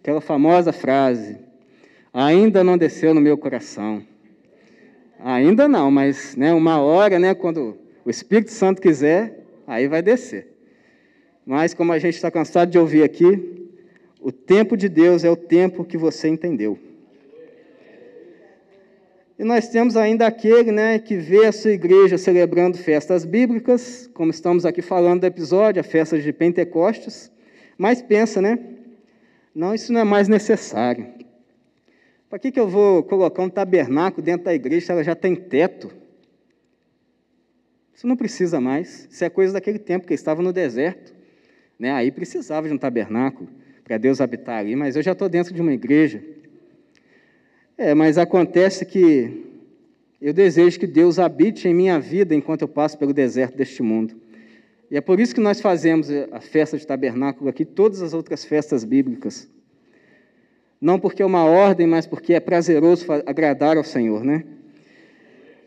Aquela 0.00 0.20
famosa 0.20 0.72
frase: 0.72 1.38
ainda 2.12 2.62
não 2.62 2.76
desceu 2.76 3.14
no 3.14 3.20
meu 3.20 3.38
coração. 3.38 4.02
Ainda 5.18 5.66
não, 5.66 5.90
mas 5.90 6.36
né, 6.36 6.52
uma 6.52 6.78
hora, 6.80 7.18
né, 7.18 7.34
quando 7.34 7.78
o 8.04 8.10
Espírito 8.10 8.50
Santo 8.50 8.82
quiser, 8.82 9.42
aí 9.66 9.88
vai 9.88 10.02
descer. 10.02 10.54
Mas, 11.46 11.72
como 11.72 11.92
a 11.92 11.98
gente 11.98 12.16
está 12.16 12.30
cansado 12.30 12.70
de 12.70 12.78
ouvir 12.78 13.02
aqui, 13.02 13.70
o 14.20 14.30
tempo 14.30 14.76
de 14.76 14.88
Deus 14.88 15.24
é 15.24 15.30
o 15.30 15.36
tempo 15.36 15.84
que 15.84 15.96
você 15.96 16.28
entendeu. 16.28 16.78
E 19.38 19.44
nós 19.44 19.68
temos 19.68 19.96
ainda 19.96 20.26
aquele 20.26 20.72
né, 20.72 20.98
que 20.98 21.16
vê 21.16 21.46
a 21.46 21.52
sua 21.52 21.70
igreja 21.70 22.18
celebrando 22.18 22.76
festas 22.76 23.24
bíblicas, 23.24 24.10
como 24.12 24.30
estamos 24.30 24.66
aqui 24.66 24.82
falando 24.82 25.20
do 25.20 25.26
episódio, 25.26 25.80
a 25.80 25.84
festa 25.84 26.18
de 26.18 26.32
Pentecostes, 26.32 27.30
mas 27.78 28.02
pensa, 28.02 28.40
né? 28.40 28.58
Não, 29.54 29.74
isso 29.74 29.92
não 29.92 30.00
é 30.00 30.04
mais 30.04 30.28
necessário. 30.28 31.06
Para 32.28 32.38
que, 32.38 32.50
que 32.50 32.60
eu 32.60 32.68
vou 32.68 33.02
colocar 33.02 33.42
um 33.42 33.48
tabernáculo 33.48 34.22
dentro 34.22 34.44
da 34.44 34.54
igreja 34.54 34.86
se 34.86 34.92
ela 34.92 35.04
já 35.04 35.14
tem 35.14 35.34
teto? 35.34 35.90
Isso 37.94 38.06
não 38.06 38.16
precisa 38.16 38.60
mais. 38.60 39.08
Isso 39.10 39.24
é 39.24 39.30
coisa 39.30 39.54
daquele 39.54 39.78
tempo 39.78 40.06
que 40.06 40.12
estava 40.12 40.42
no 40.42 40.52
deserto. 40.52 41.14
Né? 41.78 41.92
Aí 41.92 42.10
precisava 42.10 42.68
de 42.68 42.74
um 42.74 42.78
tabernáculo 42.78 43.48
para 43.84 43.96
Deus 43.96 44.20
habitar 44.20 44.58
ali, 44.58 44.74
mas 44.74 44.96
eu 44.96 45.02
já 45.02 45.12
estou 45.12 45.28
dentro 45.28 45.54
de 45.54 45.62
uma 45.62 45.72
igreja. 45.72 46.22
É, 47.78 47.94
mas 47.94 48.18
acontece 48.18 48.84
que 48.84 49.44
eu 50.20 50.32
desejo 50.32 50.80
que 50.80 50.86
Deus 50.86 51.18
habite 51.18 51.68
em 51.68 51.74
minha 51.74 52.00
vida 52.00 52.34
enquanto 52.34 52.62
eu 52.62 52.68
passo 52.68 52.98
pelo 52.98 53.12
deserto 53.12 53.56
deste 53.56 53.82
mundo. 53.82 54.14
E 54.90 54.96
é 54.96 55.00
por 55.00 55.18
isso 55.18 55.34
que 55.34 55.40
nós 55.40 55.60
fazemos 55.60 56.08
a 56.30 56.40
festa 56.40 56.78
de 56.78 56.86
tabernáculo 56.86 57.50
aqui, 57.50 57.64
todas 57.64 58.02
as 58.02 58.14
outras 58.14 58.44
festas 58.44 58.84
bíblicas. 58.84 59.48
Não 60.80 61.00
porque 61.00 61.22
é 61.22 61.26
uma 61.26 61.44
ordem, 61.44 61.86
mas 61.86 62.06
porque 62.06 62.34
é 62.34 62.40
prazeroso 62.40 63.06
agradar 63.26 63.76
ao 63.76 63.84
Senhor, 63.84 64.22
né? 64.22 64.44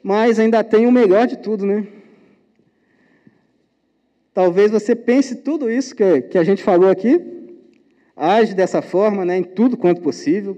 Mas 0.02 0.40
ainda 0.40 0.64
tem 0.64 0.86
o 0.86 0.92
melhor 0.92 1.28
de 1.28 1.38
tudo, 1.38 1.66
né? 1.66 1.86
Talvez 4.34 4.72
você 4.72 4.96
pense 4.96 5.36
tudo 5.38 5.70
isso 5.70 5.94
que, 5.94 6.22
que 6.22 6.38
a 6.38 6.44
gente 6.44 6.64
falou 6.64 6.90
aqui, 6.90 7.20
age 8.16 8.54
dessa 8.54 8.82
forma, 8.82 9.26
né, 9.26 9.38
em 9.38 9.44
tudo 9.44 9.76
quanto 9.76 10.02
possível. 10.02 10.58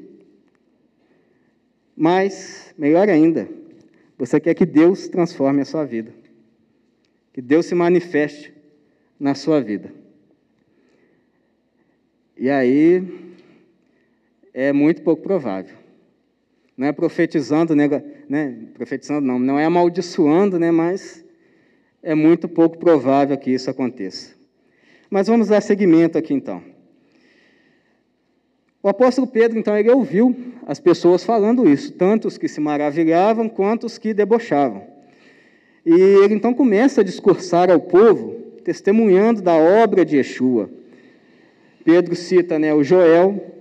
Mas, 1.95 2.73
melhor 2.77 3.09
ainda, 3.09 3.47
você 4.17 4.39
quer 4.39 4.53
que 4.53 4.65
Deus 4.65 5.07
transforme 5.07 5.61
a 5.61 5.65
sua 5.65 5.83
vida. 5.83 6.20
Que 7.33 7.41
Deus 7.41 7.65
se 7.65 7.75
manifeste 7.75 8.53
na 9.19 9.35
sua 9.35 9.61
vida. 9.61 9.93
E 12.37 12.49
aí 12.49 13.03
é 14.53 14.73
muito 14.73 15.01
pouco 15.01 15.21
provável. 15.21 15.75
Não 16.75 16.87
é 16.87 16.91
profetizando, 16.91 17.75
né, 17.75 17.87
né, 18.27 18.57
profetizando 18.73 19.21
não, 19.21 19.37
não 19.37 19.59
é 19.59 19.65
amaldiçoando, 19.65 20.57
né, 20.57 20.71
mas 20.71 21.23
é 22.01 22.15
muito 22.15 22.49
pouco 22.49 22.77
provável 22.77 23.37
que 23.37 23.51
isso 23.51 23.69
aconteça. 23.69 24.35
Mas 25.09 25.27
vamos 25.27 25.49
dar 25.49 25.61
seguimento 25.61 26.17
aqui 26.17 26.33
então. 26.33 26.63
O 28.83 28.89
apóstolo 28.89 29.27
Pedro, 29.27 29.59
então, 29.59 29.77
ele 29.77 29.91
ouviu 29.91 30.35
as 30.65 30.79
pessoas 30.79 31.23
falando 31.23 31.69
isso, 31.69 31.93
tanto 31.93 32.27
os 32.27 32.37
que 32.37 32.47
se 32.47 32.59
maravilhavam 32.59 33.47
quanto 33.47 33.85
os 33.85 33.99
que 33.99 34.11
debochavam. 34.11 34.87
E 35.85 35.93
ele 35.93 36.35
então 36.35 36.53
começa 36.53 37.01
a 37.01 37.03
discursar 37.03 37.71
ao 37.71 37.79
povo, 37.79 38.35
testemunhando 38.63 39.41
da 39.41 39.55
obra 39.55 40.05
de 40.05 40.17
Yeshua. 40.17 40.69
Pedro 41.83 42.15
cita 42.15 42.59
né, 42.59 42.73
o 42.73 42.83
Joel. 42.83 43.53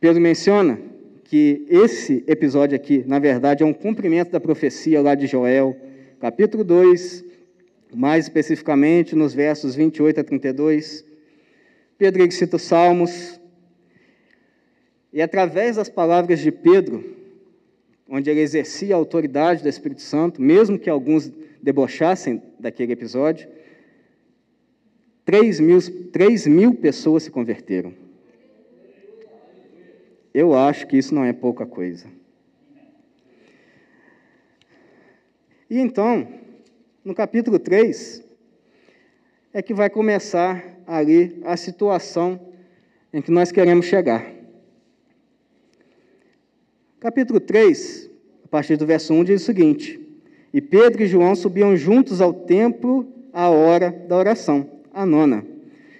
Pedro 0.00 0.20
menciona 0.20 0.78
que 1.24 1.66
esse 1.68 2.24
episódio 2.26 2.76
aqui, 2.76 3.04
na 3.06 3.18
verdade, 3.18 3.62
é 3.62 3.66
um 3.66 3.72
cumprimento 3.72 4.30
da 4.30 4.40
profecia 4.40 5.02
lá 5.02 5.14
de 5.14 5.26
Joel, 5.26 5.76
capítulo 6.20 6.64
2, 6.64 7.24
mais 7.94 8.24
especificamente 8.24 9.14
nos 9.14 9.34
versos 9.34 9.74
28 9.74 10.20
a 10.20 10.24
32. 10.24 11.04
Pedro 11.98 12.30
cita 12.30 12.56
os 12.56 12.62
Salmos. 12.62 13.40
E 15.12 15.20
através 15.20 15.76
das 15.76 15.88
palavras 15.88 16.40
de 16.40 16.52
Pedro, 16.52 17.15
onde 18.08 18.30
ele 18.30 18.40
exercia 18.40 18.94
a 18.94 18.98
autoridade 18.98 19.62
do 19.62 19.68
Espírito 19.68 20.02
Santo, 20.02 20.40
mesmo 20.40 20.78
que 20.78 20.88
alguns 20.88 21.32
debochassem 21.60 22.42
daquele 22.58 22.92
episódio, 22.92 23.48
3 25.24 25.58
mil, 25.58 25.80
3 26.12 26.46
mil 26.46 26.74
pessoas 26.74 27.24
se 27.24 27.30
converteram. 27.30 27.92
Eu 30.32 30.54
acho 30.54 30.86
que 30.86 30.96
isso 30.96 31.14
não 31.14 31.24
é 31.24 31.32
pouca 31.32 31.66
coisa. 31.66 32.06
E 35.68 35.78
então, 35.80 36.28
no 37.04 37.14
capítulo 37.14 37.58
3, 37.58 38.22
é 39.52 39.60
que 39.62 39.74
vai 39.74 39.90
começar 39.90 40.62
ali 40.86 41.40
a 41.44 41.56
situação 41.56 42.38
em 43.12 43.20
que 43.20 43.32
nós 43.32 43.50
queremos 43.50 43.86
chegar. 43.86 44.35
Capítulo 46.98 47.38
3, 47.38 48.10
a 48.42 48.48
partir 48.48 48.78
do 48.78 48.86
verso 48.86 49.12
1, 49.12 49.24
diz 49.24 49.42
o 49.42 49.44
seguinte: 49.44 50.00
E 50.52 50.62
Pedro 50.62 51.02
e 51.02 51.06
João 51.06 51.34
subiam 51.34 51.76
juntos 51.76 52.22
ao 52.22 52.32
templo 52.32 53.06
à 53.34 53.50
hora 53.50 53.90
da 54.08 54.16
oração, 54.16 54.66
a 54.94 55.04
nona. 55.04 55.44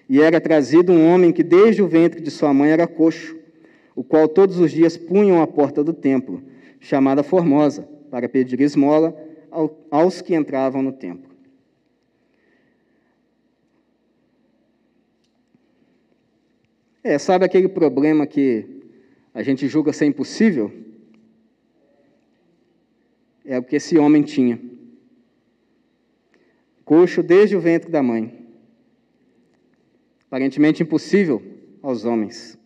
E 0.08 0.22
era 0.22 0.40
trazido 0.40 0.92
um 0.92 1.06
homem 1.06 1.32
que 1.32 1.42
desde 1.42 1.82
o 1.82 1.88
ventre 1.88 2.20
de 2.20 2.30
sua 2.30 2.54
mãe 2.54 2.70
era 2.70 2.86
coxo, 2.86 3.36
o 3.94 4.02
qual 4.02 4.26
todos 4.26 4.58
os 4.58 4.72
dias 4.72 4.96
punham 4.96 5.42
à 5.42 5.46
porta 5.46 5.84
do 5.84 5.92
templo, 5.92 6.42
chamada 6.80 7.22
Formosa, 7.22 7.86
para 8.10 8.26
pedir 8.26 8.58
esmola 8.62 9.14
aos 9.90 10.22
que 10.22 10.34
entravam 10.34 10.80
no 10.80 10.92
templo. 10.92 11.30
É, 17.04 17.18
sabe 17.18 17.44
aquele 17.44 17.68
problema 17.68 18.26
que 18.26 18.64
a 19.34 19.42
gente 19.42 19.68
julga 19.68 19.92
ser 19.92 20.06
impossível? 20.06 20.85
É 23.46 23.58
o 23.58 23.62
que 23.62 23.76
esse 23.76 23.96
homem 23.96 24.22
tinha. 24.22 24.60
Coxo 26.84 27.22
desde 27.22 27.56
o 27.56 27.60
ventre 27.60 27.90
da 27.90 28.02
mãe. 28.02 28.46
Aparentemente 30.26 30.82
impossível 30.82 31.42
aos 31.82 32.04
homens. 32.04 32.58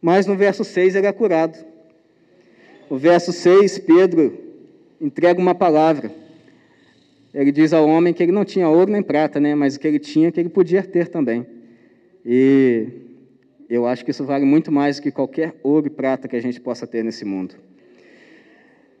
Mas 0.00 0.26
no 0.26 0.36
verso 0.36 0.62
6 0.62 0.94
ele 0.94 1.06
é 1.06 1.12
curado. 1.12 1.58
No 2.88 2.98
verso 2.98 3.32
6, 3.32 3.78
Pedro 3.80 4.38
entrega 5.00 5.40
uma 5.40 5.54
palavra. 5.54 6.12
Ele 7.34 7.50
diz 7.50 7.72
ao 7.72 7.86
homem 7.86 8.14
que 8.14 8.22
ele 8.22 8.32
não 8.32 8.44
tinha 8.44 8.68
ouro 8.68 8.90
nem 8.90 9.02
prata, 9.02 9.40
né, 9.40 9.54
mas 9.54 9.76
o 9.76 9.80
que 9.80 9.88
ele 9.88 9.98
tinha, 9.98 10.30
que 10.30 10.38
ele 10.38 10.48
podia 10.48 10.82
ter 10.82 11.08
também. 11.08 11.44
E 12.24 12.88
eu 13.68 13.86
acho 13.86 14.04
que 14.04 14.10
isso 14.10 14.24
vale 14.24 14.44
muito 14.44 14.70
mais 14.70 14.96
do 14.96 15.02
que 15.02 15.10
qualquer 15.10 15.54
ouro 15.62 15.86
e 15.86 15.90
prata 15.90 16.28
que 16.28 16.36
a 16.36 16.40
gente 16.40 16.60
possa 16.60 16.86
ter 16.86 17.02
nesse 17.02 17.24
mundo. 17.24 17.56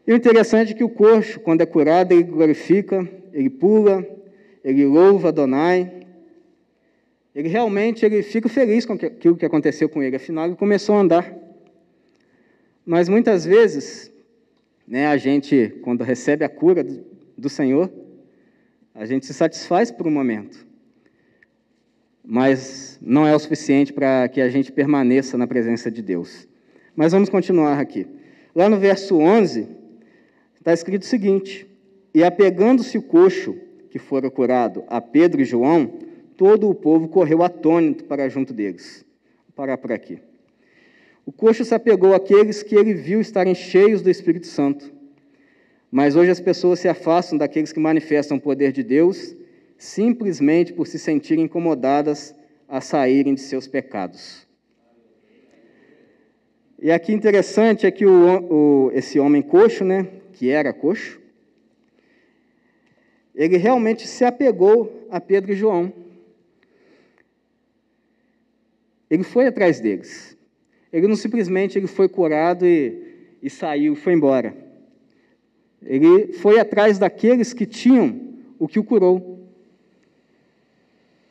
E 0.06 0.12
o 0.12 0.16
interessante 0.16 0.72
é 0.72 0.76
que 0.76 0.84
o 0.84 0.88
coxo, 0.88 1.40
quando 1.40 1.62
é 1.62 1.66
curado, 1.66 2.12
ele 2.12 2.22
glorifica, 2.22 3.08
ele 3.32 3.50
pula, 3.50 4.06
ele 4.62 4.84
louva 4.84 5.28
Adonai. 5.28 5.92
Ele 7.34 7.48
realmente 7.48 8.06
ele 8.06 8.22
fica 8.22 8.48
feliz 8.48 8.86
com 8.86 8.94
aquilo 8.94 9.36
que 9.36 9.44
aconteceu 9.44 9.88
com 9.88 10.02
ele, 10.02 10.16
afinal 10.16 10.46
ele 10.46 10.56
começou 10.56 10.94
a 10.94 11.00
andar. 11.00 11.34
Mas 12.84 13.08
muitas 13.08 13.44
vezes, 13.44 14.12
né, 14.86 15.08
a 15.08 15.16
gente, 15.16 15.74
quando 15.82 16.04
recebe 16.04 16.44
a 16.44 16.48
cura 16.48 16.86
do, 17.36 17.48
Senhor, 17.48 17.90
a 18.94 19.04
gente 19.04 19.26
se 19.26 19.34
satisfaz 19.34 19.90
por 19.90 20.06
um 20.06 20.10
momento. 20.10 20.64
Mas 22.24 22.98
não 23.02 23.26
é 23.26 23.34
o 23.34 23.38
suficiente 23.38 23.92
para 23.92 24.28
que 24.28 24.40
a 24.40 24.48
gente 24.48 24.70
permaneça 24.70 25.36
na 25.36 25.46
presença 25.46 25.90
de 25.90 26.00
Deus. 26.00 26.48
Mas 26.94 27.12
vamos 27.12 27.28
continuar 27.28 27.78
aqui. 27.78 28.06
Lá 28.54 28.68
no 28.68 28.78
verso 28.78 29.18
11, 29.18 29.68
está 30.66 30.74
escrito 30.74 31.02
o 31.02 31.06
seguinte: 31.06 31.64
E 32.12 32.24
apegando-se 32.24 32.98
o 32.98 33.02
coxo 33.02 33.56
que 33.88 34.00
fora 34.00 34.28
curado 34.28 34.82
a 34.88 35.00
Pedro 35.00 35.40
e 35.40 35.44
João, 35.44 35.92
todo 36.36 36.68
o 36.68 36.74
povo 36.74 37.06
correu 37.06 37.44
atônito 37.44 38.04
para 38.04 38.28
junto 38.28 38.52
deles. 38.52 39.06
Vou 39.46 39.54
parar 39.54 39.78
por 39.78 39.92
aqui. 39.92 40.18
O 41.24 41.30
coxo 41.30 41.64
se 41.64 41.72
apegou 41.72 42.14
àqueles 42.14 42.64
que 42.64 42.74
ele 42.74 42.94
viu 42.94 43.20
estarem 43.20 43.54
cheios 43.54 44.02
do 44.02 44.10
Espírito 44.10 44.48
Santo. 44.48 44.92
Mas 45.88 46.16
hoje 46.16 46.32
as 46.32 46.40
pessoas 46.40 46.80
se 46.80 46.88
afastam 46.88 47.38
daqueles 47.38 47.72
que 47.72 47.78
manifestam 47.78 48.36
o 48.36 48.40
poder 48.40 48.72
de 48.72 48.82
Deus, 48.82 49.36
simplesmente 49.78 50.72
por 50.72 50.88
se 50.88 50.98
sentirem 50.98 51.44
incomodadas 51.44 52.34
a 52.68 52.80
saírem 52.80 53.34
de 53.34 53.40
seus 53.40 53.68
pecados. 53.68 54.44
E 56.82 56.90
aqui 56.90 57.12
interessante 57.12 57.86
é 57.86 57.90
que 57.90 58.04
o, 58.04 58.88
o, 58.88 58.90
esse 58.92 59.18
homem 59.18 59.42
coxo, 59.42 59.84
né, 59.84 60.08
que 60.36 60.50
era 60.50 60.72
coxo, 60.72 61.18
ele 63.34 63.56
realmente 63.56 64.06
se 64.06 64.24
apegou 64.24 65.06
a 65.10 65.18
Pedro 65.18 65.52
e 65.52 65.56
João. 65.56 65.92
Ele 69.10 69.22
foi 69.22 69.46
atrás 69.46 69.80
deles. 69.80 70.36
Ele 70.92 71.08
não 71.08 71.16
simplesmente 71.16 71.78
ele 71.78 71.86
foi 71.86 72.08
curado 72.08 72.66
e, 72.66 73.34
e 73.42 73.48
saiu, 73.48 73.96
foi 73.96 74.12
embora. 74.12 74.54
Ele 75.82 76.32
foi 76.34 76.58
atrás 76.58 76.98
daqueles 76.98 77.52
que 77.54 77.64
tinham 77.64 78.20
o 78.58 78.68
que 78.68 78.78
o 78.78 78.84
curou. 78.84 79.48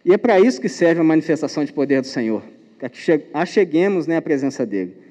E 0.03 0.13
é 0.13 0.17
para 0.17 0.39
isso 0.39 0.61
que 0.61 0.69
serve 0.69 1.01
a 1.01 1.03
manifestação 1.03 1.63
de 1.63 1.73
poder 1.73 2.01
do 2.01 2.07
Senhor, 2.07 2.43
para 2.79 2.89
que 2.89 2.99
acheguemos 3.33 4.07
né, 4.07 4.17
a 4.17 4.21
presença 4.21 4.65
dele. 4.65 5.04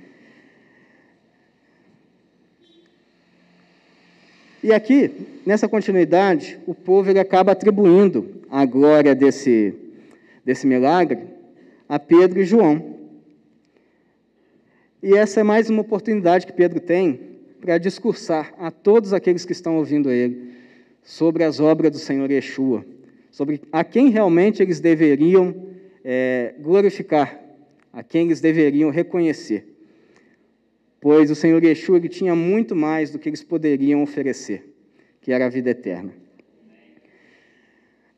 E 4.64 4.72
aqui, 4.72 5.10
nessa 5.44 5.68
continuidade, 5.68 6.58
o 6.66 6.74
povo 6.74 7.10
ele 7.10 7.18
acaba 7.18 7.52
atribuindo 7.52 8.40
a 8.50 8.64
glória 8.64 9.14
desse, 9.14 9.74
desse 10.42 10.66
milagre 10.66 11.18
a 11.86 11.98
Pedro 11.98 12.40
e 12.40 12.46
João. 12.46 12.96
E 15.02 15.14
essa 15.14 15.40
é 15.40 15.42
mais 15.42 15.68
uma 15.68 15.82
oportunidade 15.82 16.46
que 16.46 16.52
Pedro 16.54 16.80
tem 16.80 17.20
para 17.60 17.76
discursar 17.76 18.54
a 18.58 18.70
todos 18.70 19.12
aqueles 19.12 19.44
que 19.44 19.52
estão 19.52 19.76
ouvindo 19.76 20.10
ele 20.10 20.54
sobre 21.02 21.44
as 21.44 21.60
obras 21.60 21.90
do 21.90 21.98
Senhor 21.98 22.30
Yeshua, 22.30 22.86
sobre 23.30 23.60
a 23.70 23.84
quem 23.84 24.08
realmente 24.08 24.62
eles 24.62 24.80
deveriam 24.80 25.54
é, 26.02 26.54
glorificar, 26.58 27.38
a 27.92 28.02
quem 28.02 28.24
eles 28.24 28.40
deveriam 28.40 28.88
reconhecer. 28.88 29.73
Pois 31.04 31.30
o 31.30 31.34
Senhor 31.34 31.62
Yeshua 31.62 31.98
ele 31.98 32.08
tinha 32.08 32.34
muito 32.34 32.74
mais 32.74 33.10
do 33.10 33.18
que 33.18 33.28
eles 33.28 33.44
poderiam 33.44 34.02
oferecer, 34.02 34.74
que 35.20 35.32
era 35.32 35.44
a 35.44 35.50
vida 35.50 35.68
eterna. 35.68 36.14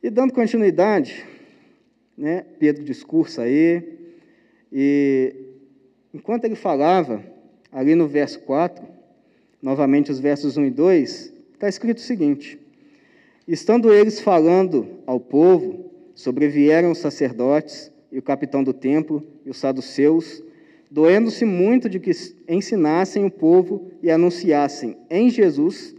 E 0.00 0.09
dando 0.09 0.33
continuidade, 0.33 1.26
né, 2.16 2.47
Pedro 2.61 2.85
discursa 2.85 3.43
aí, 3.43 3.83
e 4.73 5.35
enquanto 6.14 6.45
ele 6.45 6.55
falava, 6.55 7.25
ali 7.73 7.97
no 7.97 8.07
verso 8.07 8.38
4, 8.43 8.87
novamente 9.61 10.12
os 10.12 10.21
versos 10.21 10.57
1 10.57 10.66
e 10.66 10.71
2, 10.71 11.33
está 11.55 11.69
escrito 11.69 11.99
o 11.99 12.02
seguinte: 12.02 12.57
Estando 13.49 13.93
eles 13.93 14.21
falando 14.21 14.87
ao 15.05 15.19
povo, 15.19 15.90
sobrevieram 16.14 16.93
os 16.93 16.99
sacerdotes 16.99 17.90
e 18.12 18.19
o 18.21 18.23
capitão 18.23 18.62
do 18.62 18.73
templo 18.73 19.26
e 19.45 19.50
os 19.50 19.57
saduceus, 19.57 20.45
doendo-se 20.90 21.45
muito 21.45 21.88
de 21.88 21.99
que 21.99 22.11
ensinassem 22.49 23.25
o 23.25 23.31
povo 23.31 23.90
e 24.02 24.11
anunciassem 24.11 24.97
em 25.11 25.28
Jesus, 25.31 25.95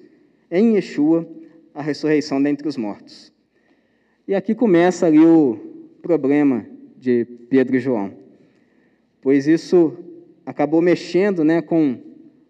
em 0.50 0.76
Yeshua, 0.76 1.28
a 1.74 1.82
ressurreição 1.82 2.42
dentre 2.42 2.68
os 2.68 2.78
mortos. 2.78 3.32
E 4.28 4.34
aqui 4.34 4.56
começa 4.56 5.06
ali 5.06 5.20
o 5.20 5.58
problema 6.02 6.66
de 6.98 7.26
Pedro 7.50 7.76
e 7.76 7.80
João, 7.80 8.14
pois 9.22 9.48
isso 9.48 9.96
acabou 10.46 10.82
mexendo 10.82 11.44
né, 11.44 11.62
com 11.62 12.00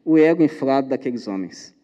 o 0.05 0.17
ego 0.17 0.43
inflado 0.43 0.87
daqueles 0.87 1.27
homens. 1.27 1.75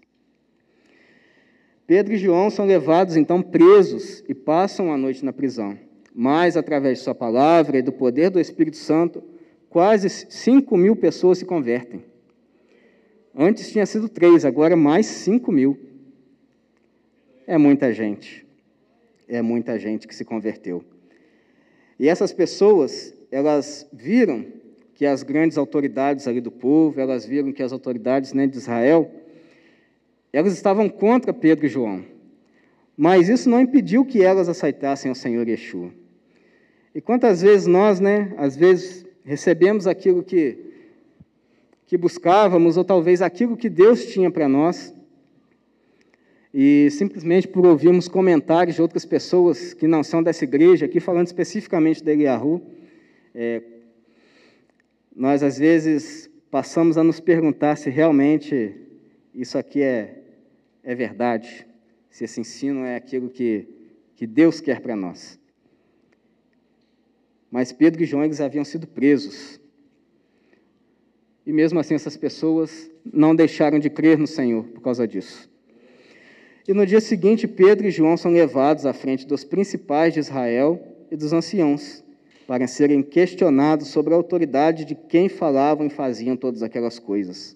Pedro 1.86 2.14
e 2.14 2.18
João 2.18 2.50
são 2.50 2.66
levados 2.66 3.18
então 3.18 3.42
presos 3.42 4.24
e 4.28 4.34
passam 4.34 4.92
a 4.94 4.98
noite 4.98 5.26
na 5.26 5.34
prisão. 5.34 5.78
Mas, 6.16 6.56
através 6.56 7.00
de 7.00 7.04
Sua 7.04 7.16
palavra 7.16 7.78
e 7.78 7.82
do 7.82 7.92
poder 7.92 8.30
do 8.30 8.40
Espírito 8.40 8.78
Santo, 8.78 9.22
quase 9.74 10.08
5 10.08 10.78
mil 10.78 10.96
pessoas 10.96 11.40
se 11.40 11.46
convertem. 11.46 12.06
Antes 13.36 13.72
tinha 13.72 13.88
sido 13.88 14.08
três, 14.08 14.46
agora 14.46 14.76
mais 14.76 15.08
5 15.08 15.52
mil. 15.52 15.80
É 17.48 17.58
muita 17.58 17.92
gente. 17.92 18.46
É 19.28 19.42
muita 19.42 19.80
gente 19.80 20.08
que 20.08 20.14
se 20.14 20.24
converteu. 20.24 20.86
E 22.00 22.08
essas 22.08 22.32
pessoas, 22.32 23.16
elas 23.32 23.90
viram 23.92 24.46
que 24.94 25.08
as 25.08 25.24
grandes 25.24 25.58
autoridades 25.58 26.28
ali 26.28 26.40
do 26.40 26.52
povo, 26.52 27.02
elas 27.02 27.26
viram 27.26 27.52
que 27.52 27.64
as 27.64 27.74
autoridades 27.74 28.32
né, 28.32 28.46
de 28.46 28.58
Israel, 28.58 29.10
elas 30.32 30.54
estavam 30.54 30.88
contra 30.88 31.34
Pedro 31.34 31.66
e 31.66 31.70
João. 31.70 32.06
Mas 32.96 33.28
isso 33.28 33.50
não 33.50 33.60
impediu 33.60 34.06
que 34.06 34.22
elas 34.22 34.48
aceitassem 34.48 35.10
o 35.10 35.16
Senhor 35.16 35.48
Yeshua. 35.48 35.92
E 36.94 37.02
quantas 37.02 37.42
vezes 37.42 37.66
nós, 37.66 38.00
né, 38.00 38.32
às 38.38 38.56
vezes 38.56 39.04
recebemos 39.24 39.88
aquilo 39.88 40.24
que, 40.24 40.58
que 41.86 41.98
buscávamos, 41.98 42.78
ou 42.78 42.84
talvez 42.84 43.22
aquilo 43.22 43.58
que 43.58 43.70
Deus 43.70 44.06
tinha 44.06 44.30
para 44.30 44.48
nós, 44.48 44.94
e 46.54 46.90
simplesmente 46.92 47.48
por 47.48 47.66
ouvirmos 47.66 48.08
comentários 48.08 48.76
de 48.76 48.82
outras 48.82 49.06
pessoas 49.06 49.74
que 49.74 49.88
não 49.88 50.04
são 50.04 50.22
dessa 50.22 50.44
igreja, 50.44 50.86
aqui 50.86 51.00
falando 51.00 51.28
especificamente 51.28 52.04
da 52.04 52.12
Eliahu, 52.12 52.62
é, 53.34 53.62
nós 55.16 55.42
às 55.42 55.58
vezes 55.58 56.30
passamos 56.52 56.98
a 56.98 57.04
nos 57.04 57.20
perguntar 57.20 57.76
se 57.76 57.90
realmente 57.90 58.76
isso 59.34 59.58
aqui 59.58 59.82
é, 59.82 60.22
é 60.84 60.94
verdade, 60.94 61.66
se 62.10 62.26
esse 62.26 62.40
ensino 62.40 62.86
é 62.86 62.96
aquilo 62.96 63.30
que, 63.30 63.68
que 64.16 64.28
Deus 64.28 64.62
quer 64.62 64.80
para 64.80 64.96
nós. 64.96 65.40
Mas 67.54 67.72
Pedro 67.72 68.02
e 68.02 68.06
João 68.08 68.24
eles 68.24 68.42
haviam 68.42 68.66
sido 68.66 68.88
presos. 68.88 69.60
E 71.46 71.54
mesmo 71.54 71.80
assim, 71.80 71.94
essas 71.94 72.18
pessoas 72.18 72.90
não 73.06 73.36
deixaram 73.36 73.78
de 73.78 73.92
crer 73.92 74.18
no 74.18 74.26
Senhor 74.26 74.64
por 74.70 74.82
causa 74.82 75.08
disso. 75.08 75.48
E 76.68 76.74
no 76.74 76.84
dia 76.84 77.00
seguinte, 77.00 77.48
Pedro 77.48 77.86
e 77.86 77.92
João 77.92 78.18
são 78.18 78.32
levados 78.32 78.88
à 78.88 78.94
frente 78.94 79.28
dos 79.28 79.44
principais 79.44 80.16
de 80.16 80.20
Israel 80.20 80.82
e 81.12 81.16
dos 81.16 81.32
anciãos 81.32 82.04
para 82.48 82.66
serem 82.66 83.04
questionados 83.04 83.90
sobre 83.90 84.16
a 84.16 84.18
autoridade 84.18 84.84
de 84.84 84.96
quem 84.96 85.30
falavam 85.30 85.86
e 85.86 85.92
faziam 85.92 86.36
todas 86.36 86.64
aquelas 86.64 86.98
coisas. 86.98 87.56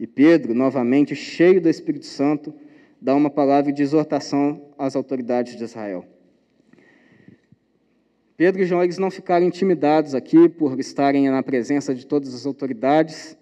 E 0.00 0.08
Pedro, 0.08 0.54
novamente 0.54 1.14
cheio 1.14 1.60
do 1.60 1.68
Espírito 1.68 2.06
Santo, 2.06 2.52
dá 3.00 3.14
uma 3.14 3.30
palavra 3.30 3.72
de 3.72 3.80
exortação 3.80 4.72
às 4.76 4.96
autoridades 4.96 5.56
de 5.56 5.62
Israel. 5.62 6.04
Pedro 8.40 8.62
e 8.62 8.64
João 8.64 8.82
eles 8.82 8.96
não 8.96 9.10
ficaram 9.10 9.44
intimidados 9.44 10.14
aqui 10.14 10.48
por 10.48 10.80
estarem 10.80 11.28
na 11.28 11.42
presença 11.42 11.94
de 11.94 12.06
todas 12.06 12.34
as 12.34 12.46
autoridades. 12.46 13.36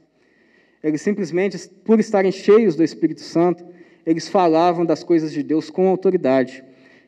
Eles 0.83 1.01
simplesmente, 1.01 1.57
por 1.85 2.01
estarem 2.01 2.33
cheios 2.33 2.75
do 2.75 2.83
Espírito 2.83 3.21
Santo, 3.21 3.65
eles 4.05 4.29
falavam 4.29 4.85
das 4.85 5.05
coisas 5.05 5.33
de 5.33 5.41
Deus 5.41 5.71
com 5.71 5.87
autoridade. 5.87 6.65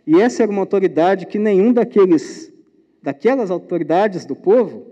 E 0.06 0.20
essa 0.20 0.44
era 0.44 0.52
uma 0.52 0.60
autoridade 0.60 1.26
que 1.26 1.36
nenhum 1.36 1.72
daqueles 1.72 2.52
daquelas 3.02 3.50
autoridades 3.50 4.24
do 4.24 4.36
povo, 4.36 4.86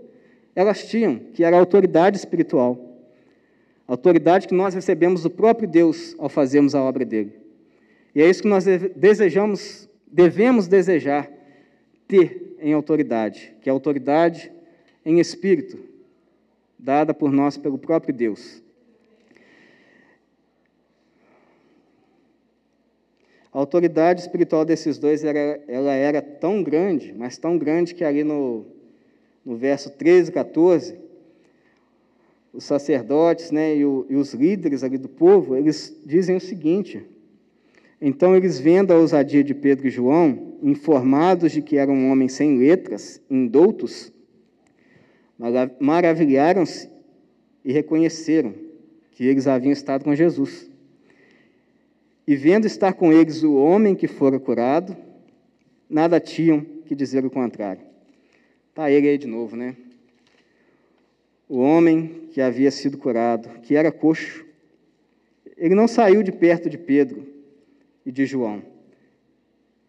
elas 0.53 0.85
tinham, 0.85 1.19
que 1.33 1.41
era 1.41 1.55
a 1.55 1.59
autoridade 1.61 2.17
espiritual. 2.17 2.99
A 3.87 3.93
autoridade 3.93 4.45
que 4.45 4.53
nós 4.53 4.73
recebemos 4.73 5.23
do 5.23 5.29
próprio 5.29 5.69
Deus 5.69 6.17
ao 6.19 6.27
fazermos 6.27 6.75
a 6.75 6.83
obra 6.83 7.05
dele. 7.05 7.31
E 8.13 8.21
é 8.21 8.29
isso 8.29 8.41
que 8.41 8.49
nós 8.49 8.65
desejamos, 8.65 9.89
devemos 10.11 10.67
desejar 10.67 11.31
ter 12.05 12.48
em 12.61 12.73
autoridade, 12.73 13.55
que 13.61 13.69
é 13.69 13.71
autoridade 13.71 14.51
em 15.05 15.19
espírito, 15.19 15.79
dada 16.77 17.13
por 17.13 17.31
nós 17.31 17.57
pelo 17.57 17.77
próprio 17.77 18.13
Deus. 18.13 18.61
A 23.51 23.57
autoridade 23.57 24.21
espiritual 24.21 24.63
desses 24.63 24.97
dois 24.97 25.23
era, 25.23 25.61
ela 25.67 25.93
era 25.93 26.21
tão 26.21 26.61
grande, 26.61 27.13
mas 27.17 27.37
tão 27.37 27.57
grande 27.57 27.95
que 27.95 28.03
ali 28.03 28.23
no, 28.23 28.65
no 29.43 29.57
verso 29.57 29.89
13 29.89 30.29
e 30.29 30.33
14, 30.33 30.99
os 32.53 32.63
sacerdotes 32.63 33.51
né, 33.51 33.75
e, 33.75 33.85
o, 33.85 34.05
e 34.09 34.15
os 34.15 34.33
líderes 34.33 34.83
ali 34.83 34.97
do 34.97 35.09
povo, 35.09 35.55
eles 35.55 35.99
dizem 36.05 36.35
o 36.35 36.41
seguinte, 36.41 37.05
então 38.01 38.35
eles 38.35 38.59
vendo 38.59 38.91
a 38.91 38.97
ousadia 38.97 39.43
de 39.43 39.53
Pedro 39.53 39.87
e 39.87 39.89
João, 39.91 40.57
informados 40.63 41.51
de 41.51 41.61
que 41.61 41.77
eram 41.77 42.09
homens 42.09 42.33
sem 42.33 42.57
letras, 42.57 43.21
indoutos, 43.29 44.11
maravilharam-se 45.79 46.89
e 47.63 47.73
reconheceram 47.73 48.53
que 49.11 49.25
eles 49.25 49.47
haviam 49.47 49.73
estado 49.73 50.05
com 50.05 50.15
Jesus. 50.15 50.69
E 52.25 52.35
vendo 52.35 52.65
estar 52.65 52.93
com 52.93 53.11
eles 53.11 53.43
o 53.43 53.55
homem 53.55 53.95
que 53.95 54.07
fora 54.07 54.39
curado, 54.39 54.95
nada 55.89 56.19
tinham 56.19 56.61
que 56.85 56.95
dizer 56.95 57.25
o 57.25 57.29
contrário. 57.29 57.81
Está 58.69 58.89
ele 58.89 59.09
aí 59.09 59.17
de 59.17 59.27
novo, 59.27 59.57
né? 59.57 59.75
O 61.49 61.57
homem 61.57 62.27
que 62.31 62.39
havia 62.39 62.71
sido 62.71 62.97
curado, 62.97 63.49
que 63.61 63.75
era 63.75 63.91
coxo, 63.91 64.45
ele 65.57 65.75
não 65.75 65.87
saiu 65.87 66.23
de 66.23 66.31
perto 66.31 66.69
de 66.69 66.77
Pedro 66.77 67.38
e 68.09 68.11
de 68.11 68.25
João. 68.25 68.63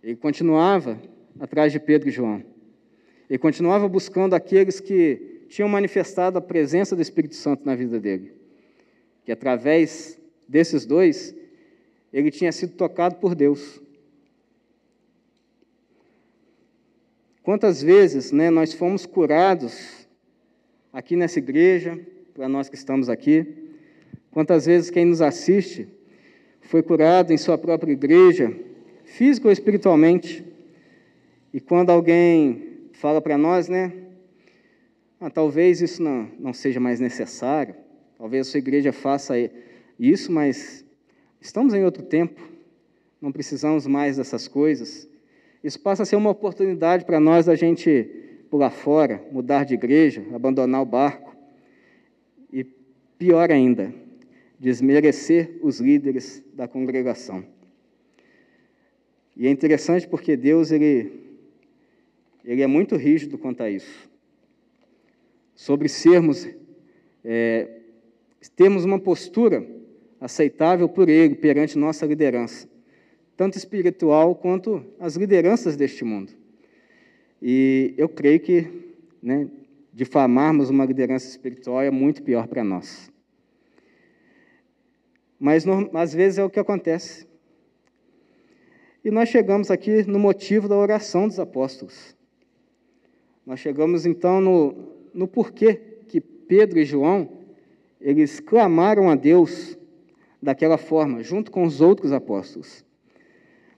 Ele 0.03 0.15
continuava 0.15 1.01
atrás 1.39 1.73
de 1.73 1.81
Pedro 1.81 2.11
e 2.11 2.13
João. 2.13 2.45
Ele 3.31 3.39
continuava 3.39 3.89
buscando 3.89 4.35
aqueles 4.35 4.79
que 4.79 5.47
tinham 5.49 5.69
manifestado 5.69 6.37
a 6.37 6.41
presença 6.43 6.95
do 6.95 7.01
Espírito 7.01 7.35
Santo 7.35 7.65
na 7.65 7.75
vida 7.75 7.99
dele. 7.99 8.35
Que 9.25 9.33
através 9.33 10.21
desses 10.47 10.85
dois, 10.85 11.35
ele 12.13 12.31
tinha 12.31 12.53
sido 12.53 12.75
tocado 12.75 13.15
por 13.17 13.35
Deus. 13.35 13.81
Quantas 17.43 17.83
vezes 17.83 18.33
né, 18.33 18.51
nós 18.51 18.75
fomos 18.75 19.07
curados 19.07 20.07
aqui 20.93 21.17
nessa 21.17 21.39
igreja, 21.39 21.99
para 22.35 22.51
nós 22.51 22.69
que 22.69 22.77
estamos 22.77 23.09
aqui, 23.09 23.47
quantas 24.31 24.67
vezes 24.67 24.91
quem 24.91 25.07
nos 25.07 25.23
assiste 25.23 25.89
foi 26.61 26.83
curado 26.83 27.33
em 27.33 27.37
sua 27.37 27.59
própria 27.59 27.93
igreja, 27.93 28.55
físico 29.05 29.49
ou 29.49 29.53
espiritualmente, 29.53 30.45
e 31.53 31.61
quando 31.61 31.91
alguém 31.91 32.89
fala 32.93 33.21
para 33.21 33.37
nós, 33.37 33.69
né, 33.69 33.93
ah, 35.21 35.31
talvez 35.31 35.81
isso 35.81 36.03
não, 36.03 36.29
não 36.39 36.53
seja 36.53 36.79
mais 36.79 37.01
necessário, 37.01 37.75
talvez 38.17 38.47
a 38.47 38.51
sua 38.51 38.59
igreja 38.59 38.93
faça 38.93 39.35
isso, 39.99 40.31
mas 40.31 40.85
Estamos 41.41 41.73
em 41.73 41.83
outro 41.83 42.03
tempo, 42.03 42.39
não 43.21 43.33
precisamos 43.33 43.87
mais 43.87 44.19
dessas 44.19 44.47
coisas. 44.47 45.09
Isso 45.65 45.81
passa 45.81 46.03
a 46.03 46.07
ser 46.07 46.17
uma 46.17 46.31
oportunidade 46.31 47.07
para 47.07 47.19
nós 47.19 47.49
a 47.49 47.55
gente 47.55 48.05
pular 48.51 48.71
fora, 48.71 49.25
mudar 49.33 49.65
de 49.65 49.73
igreja, 49.73 50.23
abandonar 50.35 50.83
o 50.83 50.85
barco. 50.85 51.35
E 52.53 52.63
pior 53.19 53.51
ainda, 53.51 53.93
desmerecer 54.61 55.59
os 55.63 55.81
líderes 55.81 56.45
da 56.53 56.69
congregação. 56.69 57.43
E 59.35 59.47
é 59.47 59.51
interessante 59.51 60.07
porque 60.07 60.37
Deus 60.37 60.71
ele, 60.71 61.11
ele 62.45 62.61
é 62.61 62.67
muito 62.67 62.95
rígido 62.95 63.39
quanto 63.39 63.63
a 63.63 63.71
isso. 63.71 64.11
Sobre 65.55 65.89
sermos, 65.89 66.47
é, 67.25 67.81
termos 68.55 68.85
uma 68.85 68.99
postura 68.99 69.67
aceitável 70.21 70.91
por 70.91 71.09
Ele 71.09 71.35
perante 71.35 71.79
nossa 71.79 72.05
liderança, 72.05 72.69
tanto 73.35 73.57
espiritual 73.57 74.35
quanto 74.35 74.85
as 74.99 75.17
lideranças 75.17 75.75
deste 75.75 76.05
mundo. 76.05 76.33
E 77.41 77.95
eu 77.97 78.11
creio 78.11 78.41
que 78.41 78.67
né, 79.23 79.49
difamarmos 79.91 80.69
uma 80.69 80.85
liderança 80.85 81.27
espiritual 81.27 81.81
é 81.81 81.91
muito 81.91 82.23
pior 82.23 82.47
para 82.47 82.63
nós. 82.63 83.11
Mas 85.41 85.65
às 85.95 86.13
vezes 86.13 86.39
é 86.39 86.45
o 86.45 86.51
que 86.51 86.61
acontece. 86.61 87.27
E 89.03 89.11
nós 89.11 89.31
chegamos 89.31 89.71
aqui 89.71 90.03
no 90.03 90.19
motivo 90.19 90.69
da 90.69 90.77
oração 90.77 91.27
dos 91.27 91.41
apóstolos. 91.41 92.15
Nós 93.47 93.59
chegamos 93.59 94.05
então 94.05 94.39
no, 94.39 94.75
no 95.15 95.27
porquê 95.27 95.75
que 96.07 96.21
Pedro 96.21 96.79
e 96.79 96.85
João 96.85 97.41
eles 97.99 98.39
clamaram 98.39 99.09
a 99.09 99.15
Deus 99.15 99.79
daquela 100.43 100.77
forma, 100.77 101.23
junto 101.23 101.51
com 101.51 101.65
os 101.65 101.81
outros 101.81 102.13
apóstolos. 102.13 102.85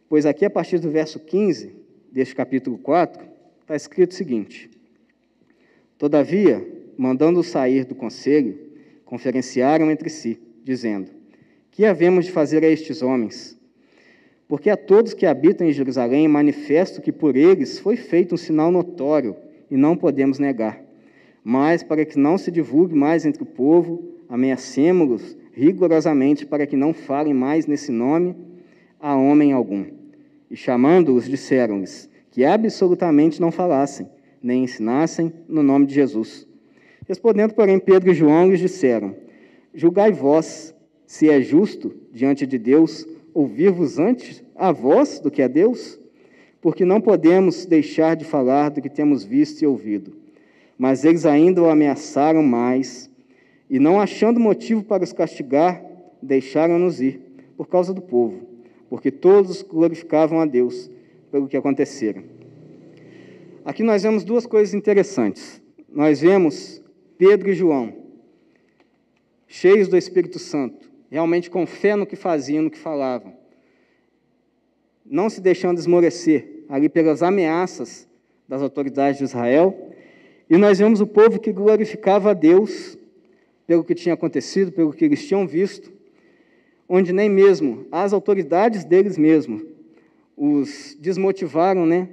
Pois 0.09 0.27
aqui, 0.27 0.44
a 0.44 0.51
partir 0.51 0.81
do 0.81 0.90
verso 0.90 1.20
15 1.20 1.77
deste 2.11 2.35
capítulo 2.35 2.77
4, 2.79 3.25
está 3.61 3.77
escrito 3.77 4.11
o 4.11 4.14
seguinte: 4.14 4.68
Todavia, 5.96 6.66
mandando 6.98 7.42
sair 7.42 7.85
do 7.85 7.94
conselho, 7.94 8.59
conferenciaram 9.05 9.90
entre 9.90 10.11
si, 10.11 10.40
dizendo: 10.64 11.22
Que 11.73 11.87
havemos 11.87 12.27
de 12.27 12.33
fazer 12.33 12.63
a 12.63 12.69
estes 12.69 13.01
homens? 13.01 13.59
Porque 14.47 14.69
a 14.69 14.77
todos 14.77 15.15
que 15.15 15.25
habitam 15.25 15.67
em 15.67 15.73
Jerusalém 15.73 16.29
manifesto 16.29 17.01
que 17.01 17.11
por 17.11 17.35
eles 17.35 17.79
foi 17.79 17.97
feito 17.97 18.35
um 18.35 18.39
sinal 18.39 18.71
notório 18.71 19.35
e 19.71 19.77
não 19.77 19.97
podemos 19.97 20.39
negar. 20.39 20.79
Mas, 21.43 21.83
para 21.83 22.05
que 22.05 22.19
não 22.19 22.37
se 22.37 22.51
divulgue 22.51 22.95
mais 22.95 23.25
entre 23.25 23.43
o 23.43 23.47
povo, 23.47 24.07
ameacemos-los 24.29 25.35
rigorosamente 25.51 26.45
para 26.45 26.67
que 26.67 26.77
não 26.77 26.93
falem 26.93 27.33
mais 27.33 27.67
nesse 27.67 27.91
nome 27.91 28.37
a 29.01 29.17
homem 29.17 29.53
algum. 29.53 29.87
E 30.51 30.57
chamando-os, 30.57 31.27
disseram-lhes 31.27 32.11
que 32.31 32.45
absolutamente 32.45 33.41
não 33.41 33.51
falassem, 33.51 34.07
nem 34.43 34.65
ensinassem 34.65 35.33
no 35.49 35.63
nome 35.63 35.87
de 35.87 35.95
Jesus. 35.95 36.47
Respondendo, 37.09 37.55
porém, 37.55 37.79
Pedro 37.79 38.11
e 38.11 38.15
João 38.15 38.51
lhes 38.51 38.61
disseram: 38.61 39.17
Julgai 39.75 40.13
vós 40.13 40.75
se 41.12 41.29
é 41.29 41.42
justo 41.42 41.94
diante 42.11 42.46
de 42.46 42.57
Deus 42.57 43.07
ouvir-vos 43.35 43.98
antes 43.98 44.42
a 44.57 44.72
vós 44.72 45.20
do 45.20 45.31
que 45.31 45.42
a 45.42 45.46
Deus? 45.46 46.01
Porque 46.59 46.87
não 46.87 47.03
podemos 47.03 47.66
deixar 47.66 48.16
de 48.16 48.25
falar 48.25 48.70
do 48.70 48.81
que 48.81 48.88
temos 48.88 49.22
visto 49.22 49.61
e 49.61 49.66
ouvido. 49.66 50.14
Mas 50.79 51.05
eles 51.05 51.27
ainda 51.27 51.62
o 51.62 51.68
ameaçaram 51.68 52.42
mais, 52.42 53.11
e 53.68 53.79
não 53.79 54.01
achando 54.01 54.40
motivo 54.40 54.83
para 54.83 55.05
os 55.05 55.12
castigar, 55.12 55.85
deixaram-nos 56.22 57.03
ir, 57.03 57.20
por 57.59 57.68
causa 57.68 57.92
do 57.92 58.01
povo, 58.01 58.46
porque 58.88 59.11
todos 59.11 59.61
glorificavam 59.61 60.40
a 60.40 60.46
Deus 60.46 60.90
pelo 61.31 61.46
que 61.46 61.59
acontecera. 61.59 62.25
Aqui 63.66 63.83
nós 63.83 64.03
vemos 64.03 64.25
duas 64.25 64.46
coisas 64.46 64.72
interessantes. 64.72 65.61
Nós 65.92 66.22
vemos 66.22 66.83
Pedro 67.18 67.51
e 67.51 67.55
João, 67.55 67.92
cheios 69.46 69.88
do 69.88 69.98
Espírito 69.98 70.38
Santo, 70.38 70.90
realmente 71.12 71.51
com 71.51 71.66
fé 71.66 71.94
no 71.94 72.07
que 72.07 72.16
faziam, 72.16 72.64
no 72.64 72.70
que 72.70 72.79
falavam, 72.79 73.35
não 75.05 75.29
se 75.29 75.42
deixando 75.42 75.77
esmorecer 75.77 76.64
ali 76.70 76.88
pelas 76.88 77.22
ameaças 77.22 78.09
das 78.48 78.62
autoridades 78.62 79.18
de 79.18 79.25
Israel. 79.25 79.92
E 80.48 80.57
nós 80.57 80.79
vemos 80.79 81.03
o 81.03 81.07
povo 81.07 81.38
que 81.38 81.53
glorificava 81.53 82.31
a 82.31 82.33
Deus 82.33 82.96
pelo 83.66 83.85
que 83.85 83.94
tinha 83.94 84.14
acontecido, 84.14 84.72
pelo 84.72 84.90
que 84.90 85.05
eles 85.05 85.29
tinham 85.29 85.46
visto, 85.46 85.92
onde 86.88 87.12
nem 87.12 87.29
mesmo 87.29 87.87
as 87.92 88.14
autoridades 88.14 88.83
deles 88.83 89.18
mesmos 89.18 89.62
os 90.35 90.96
desmotivaram, 90.98 91.85
né? 91.85 92.09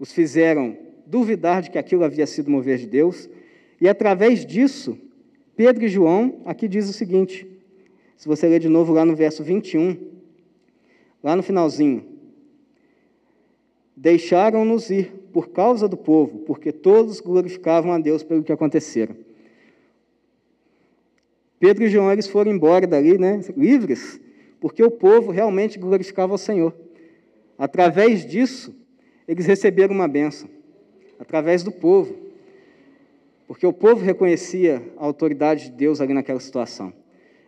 Os 0.00 0.12
fizeram 0.12 0.76
duvidar 1.06 1.62
de 1.62 1.70
que 1.70 1.78
aquilo 1.78 2.02
havia 2.02 2.26
sido 2.26 2.50
mover 2.50 2.78
de 2.78 2.88
Deus, 2.88 3.30
e 3.80 3.88
através 3.88 4.44
disso, 4.44 4.98
Pedro 5.56 5.84
e 5.84 5.88
João 5.88 6.40
aqui 6.44 6.66
diz 6.66 6.88
o 6.88 6.92
seguinte: 6.92 7.46
se 8.16 8.28
você 8.28 8.48
ler 8.48 8.60
de 8.60 8.68
novo 8.68 8.92
lá 8.92 9.04
no 9.04 9.14
verso 9.14 9.42
21, 9.42 9.96
lá 11.22 11.36
no 11.36 11.42
finalzinho. 11.42 12.04
Deixaram-nos 13.96 14.90
ir 14.90 15.12
por 15.32 15.48
causa 15.50 15.88
do 15.88 15.96
povo, 15.96 16.40
porque 16.40 16.72
todos 16.72 17.20
glorificavam 17.20 17.92
a 17.92 17.98
Deus 17.98 18.22
pelo 18.22 18.42
que 18.42 18.52
acontecera. 18.52 19.16
Pedro 21.60 21.84
e 21.84 21.88
João 21.88 22.10
eles 22.10 22.26
foram 22.26 22.50
embora 22.50 22.86
dali, 22.86 23.16
né, 23.18 23.40
livres, 23.56 24.20
porque 24.60 24.82
o 24.82 24.90
povo 24.90 25.30
realmente 25.30 25.78
glorificava 25.78 26.34
o 26.34 26.38
Senhor. 26.38 26.74
Através 27.56 28.26
disso, 28.26 28.74
eles 29.28 29.46
receberam 29.46 29.94
uma 29.94 30.08
bênção, 30.08 30.48
através 31.18 31.62
do 31.62 31.70
povo, 31.70 32.16
porque 33.52 33.66
o 33.66 33.72
povo 33.72 34.02
reconhecia 34.02 34.82
a 34.96 35.04
autoridade 35.04 35.64
de 35.64 35.72
Deus 35.72 36.00
ali 36.00 36.14
naquela 36.14 36.40
situação. 36.40 36.90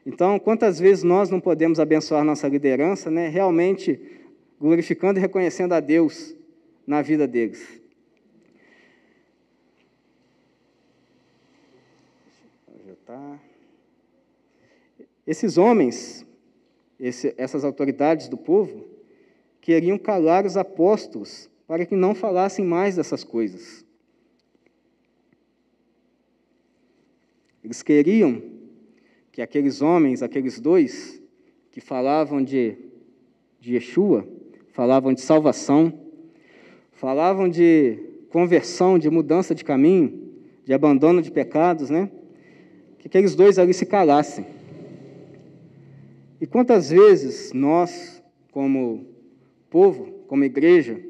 Então, 0.05 0.39
quantas 0.39 0.79
vezes 0.79 1.03
nós 1.03 1.31
não 1.31 1.41
podemos 1.41 1.81
abençoar 1.81 2.23
nossa 2.23 2.47
liderança, 2.47 3.11
né, 3.11 3.29
realmente 3.29 3.99
glorificando 4.61 5.19
e 5.19 5.23
reconhecendo 5.23 5.73
a 5.73 5.81
Deus 5.81 6.37
na 6.87 7.01
vida 7.01 7.27
deles? 7.27 7.81
Esses 15.27 15.57
homens, 15.57 16.27
esse, 17.01 17.35
essas 17.39 17.65
autoridades 17.65 18.29
do 18.29 18.37
povo, 18.37 18.85
queriam 19.59 19.97
calar 19.97 20.45
os 20.45 20.59
apóstolos 20.59 21.49
para 21.67 21.87
que 21.87 21.97
não 21.97 22.15
falassem 22.15 22.63
mais 22.63 22.97
dessas 22.97 23.25
coisas. 23.25 23.84
Eles 27.65 27.83
queriam 27.83 28.43
que 29.33 29.41
aqueles 29.41 29.81
homens, 29.81 30.23
aqueles 30.23 30.61
dois, 30.61 31.21
que 31.71 31.81
falavam 31.81 32.45
de, 32.45 32.77
de 33.59 33.75
Yeshua, 33.75 34.29
falavam 34.69 35.15
de 35.15 35.23
salvação, 35.23 35.93
falavam 36.93 37.49
de 37.49 37.99
conversão, 38.29 38.99
de 38.99 39.09
mudança 39.09 39.55
de 39.55 39.65
caminho, 39.65 40.31
de 40.65 40.75
abandono 40.75 41.23
de 41.23 41.31
pecados, 41.31 41.89
né? 41.89 42.11
Que 42.99 43.09
aqueles 43.09 43.35
dois 43.35 43.59
ali 43.59 43.73
se 43.73 43.87
calassem. 43.87 44.45
E 46.41 46.47
quantas 46.47 46.91
vezes 46.91 47.53
nós, 47.55 48.23
como 48.53 49.07
povo, 49.71 50.13
como 50.29 50.45
igreja, 50.45 51.01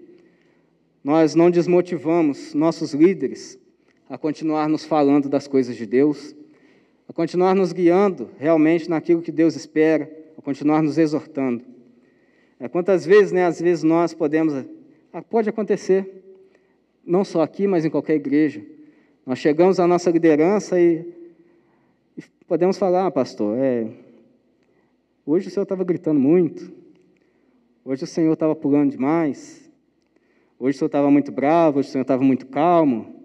nós 1.02 1.34
não 1.34 1.50
desmotivamos 1.50 2.54
nossos 2.54 2.94
líderes 2.94 3.58
a 4.08 4.16
continuar 4.16 4.68
nos 4.68 4.84
falando 4.84 5.28
das 5.28 5.48
coisas 5.48 5.76
de 5.76 5.84
Deus, 5.84 6.34
continuar 7.14 7.55
nos 7.55 7.72
guiando 7.72 8.29
realmente 8.38 8.90
naquilo 8.90 9.22
que 9.22 9.33
Deus 9.33 9.55
espera, 9.55 10.11
continuar 10.44 10.83
nos 10.83 10.98
exortando. 10.98 11.64
É, 12.61 12.68
quantas 12.68 13.07
vezes, 13.07 13.33
né, 13.33 13.46
às 13.46 13.61
vezes 13.61 13.83
nós 13.83 14.12
podemos, 14.12 14.53
ah, 15.12 15.22
pode 15.22 15.48
acontecer, 15.48 16.22
não 17.05 17.24
só 17.24 17.40
aqui, 17.40 17.66
mas 17.66 17.85
em 17.85 17.90
qualquer 17.90 18.16
igreja. 18.16 18.62
Nós 19.24 19.38
chegamos 19.38 19.81
à 19.81 19.87
nossa 19.87 20.11
liderança 20.11 20.79
e, 20.79 21.07
e 22.16 22.22
podemos 22.46 22.77
falar, 22.77 23.07
ah, 23.07 23.11
pastor, 23.11 23.57
é, 23.59 23.87
hoje 25.24 25.48
o 25.48 25.50
senhor 25.50 25.62
estava 25.62 25.83
gritando 25.83 26.20
muito, 26.20 26.70
hoje 27.85 28.05
o 28.05 28.07
senhor 28.07 28.35
estava 28.35 28.55
pulando 28.55 28.90
demais, 28.90 29.70
hoje 30.59 30.77
o 30.77 30.79
senhor 30.79 30.88
estava 30.88 31.11
muito 31.11 31.33
bravo, 31.33 31.79
hoje 31.79 31.88
o 31.88 31.92
senhor 31.92 32.03
estava 32.03 32.22
muito 32.22 32.46
calmo, 32.46 33.23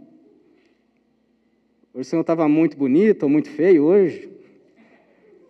Hoje 1.93 2.01
o 2.01 2.09
Senhor 2.09 2.21
estava 2.21 2.47
muito 2.47 2.77
bonito 2.77 3.23
ou 3.23 3.29
muito 3.29 3.49
feio 3.49 3.83
hoje. 3.83 4.29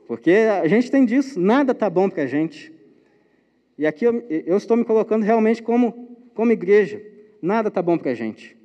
Porque 0.07 0.31
a 0.31 0.67
gente 0.67 0.89
tem 0.89 1.05
disso, 1.05 1.39
nada 1.39 1.71
está 1.71 1.89
bom 1.89 2.09
para 2.09 2.23
a 2.23 2.27
gente. 2.27 2.71
E 3.77 3.85
aqui 3.85 4.05
eu, 4.05 4.23
eu, 4.29 4.57
estou 4.57 4.75
me 4.75 4.83
colocando 4.83 5.23
realmente 5.23 5.61
como, 5.61 6.17
como 6.33 6.51
igreja, 6.51 7.01
nada 7.41 7.69
está 7.69 7.81
bom 7.81 7.97
para 7.97 8.11
a 8.11 8.15
gente. 8.15 8.57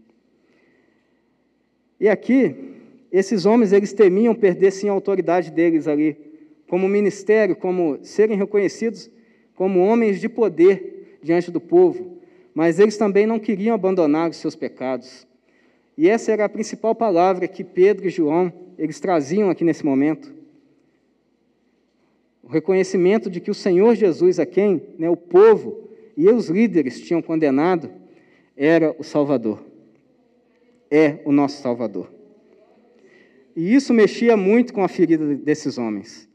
E 2.01 2.09
aqui, 2.09 2.55
esses 3.13 3.47
homens, 3.47 3.73
eles 3.73 3.93
temiam 3.93 4.35
perder 4.35 4.73
sim 4.73 4.89
a 4.89 4.93
autoridade 4.93 5.51
deles 5.51 5.87
ali, 5.87 6.17
como 6.69 6.89
ministério, 6.89 7.55
como 7.55 7.99
serem 8.03 8.37
reconhecidos 8.37 9.11
como 9.55 9.81
homens 9.81 10.21
de 10.21 10.29
poder 10.29 11.19
diante 11.23 11.51
do 11.51 11.61
povo, 11.61 12.19
mas 12.55 12.79
eles 12.79 12.97
também 12.97 13.27
não 13.27 13.39
queriam 13.39 13.75
abandonar 13.75 14.31
os 14.31 14.37
seus 14.37 14.55
pecados. 14.55 15.27
E 15.97 16.09
essa 16.09 16.33
era 16.33 16.45
a 16.45 16.49
principal 16.49 16.95
palavra 16.95 17.47
que 17.47 17.63
Pedro 17.63 18.07
e 18.07 18.11
João 18.11 18.53
eles 18.79 18.99
traziam 18.99 19.51
aqui 19.51 19.65
nesse 19.65 19.85
momento. 19.85 20.33
o 22.43 22.49
reconhecimento 22.49 23.31
de 23.31 23.41
que 23.41 23.51
o 23.51 23.55
Senhor 23.55 23.95
Jesus, 23.95 24.39
a 24.39 24.45
quem 24.45 24.83
né, 24.99 25.09
o 25.09 25.17
povo 25.17 25.89
e 26.15 26.29
os 26.29 26.51
líderes 26.51 27.01
tinham 27.01 27.23
condenado, 27.23 27.91
era 28.55 28.95
o 28.99 29.03
Salvador. 29.03 29.65
É 30.91 31.21
o 31.25 31.33
nosso 31.33 31.63
Salvador. 31.63 32.13
E 33.57 33.75
isso 33.75 33.95
mexia 33.95 34.37
muito 34.37 34.75
com 34.75 34.85
a 34.85 34.89
ferida 34.89 35.35
desses 35.37 35.79
homens. 35.79 36.29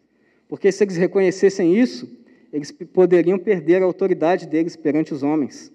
Porque 0.48 0.72
se 0.72 0.84
eles 0.84 0.98
reconhecessem 0.98 1.78
isso, 1.78 2.10
eles 2.52 2.72
poderiam 2.72 3.38
perder 3.38 3.84
a 3.84 3.86
autoridade 3.86 4.48
deles 4.48 4.76
perante 4.76 5.14
os 5.14 5.22
homens. 5.22 5.72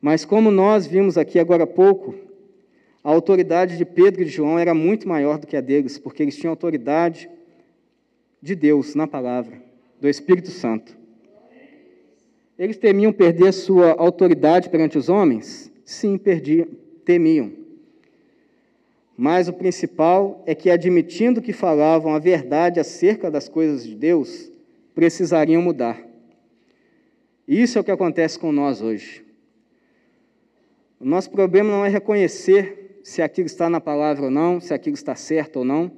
Mas 0.00 0.24
como 0.24 0.50
nós 0.50 0.86
vimos 0.86 1.18
aqui 1.18 1.40
agora 1.40 1.64
há 1.64 1.66
pouco, 1.66 2.14
a 3.02 3.10
autoridade 3.10 3.76
de 3.78 3.84
Pedro 3.84 4.22
e 4.22 4.24
de 4.26 4.30
João 4.30 4.58
era 4.58 4.74
muito 4.74 5.08
maior 5.08 5.38
do 5.38 5.46
que 5.46 5.56
a 5.56 5.60
deles, 5.60 5.98
porque 5.98 6.22
eles 6.22 6.36
tinham 6.36 6.50
autoridade 6.50 7.28
de 8.42 8.54
Deus 8.54 8.94
na 8.94 9.06
palavra, 9.06 9.62
do 10.00 10.08
Espírito 10.08 10.50
Santo. 10.50 10.98
Eles 12.58 12.76
temiam 12.76 13.12
perder 13.12 13.52
sua 13.52 13.92
autoridade 13.92 14.68
perante 14.68 14.98
os 14.98 15.08
homens? 15.08 15.72
Sim, 15.84 16.18
perdiam, 16.18 16.68
temiam. 17.04 17.52
Mas 19.16 19.48
o 19.48 19.52
principal 19.52 20.42
é 20.46 20.54
que, 20.54 20.70
admitindo 20.70 21.42
que 21.42 21.52
falavam 21.52 22.14
a 22.14 22.18
verdade 22.18 22.80
acerca 22.80 23.30
das 23.30 23.48
coisas 23.48 23.86
de 23.86 23.94
Deus, 23.94 24.50
precisariam 24.94 25.62
mudar. 25.62 26.02
Isso 27.48 27.78
é 27.78 27.80
o 27.80 27.84
que 27.84 27.90
acontece 27.90 28.38
com 28.38 28.52
nós 28.52 28.80
hoje. 28.80 29.24
O 30.98 31.04
nosso 31.04 31.30
problema 31.30 31.70
não 31.70 31.84
é 31.84 31.88
reconhecer 31.88 32.79
se 33.02 33.22
aquilo 33.22 33.46
está 33.46 33.68
na 33.68 33.80
palavra 33.80 34.24
ou 34.24 34.30
não, 34.30 34.60
se 34.60 34.74
aquilo 34.74 34.94
está 34.94 35.14
certo 35.14 35.60
ou 35.60 35.64
não, 35.64 35.90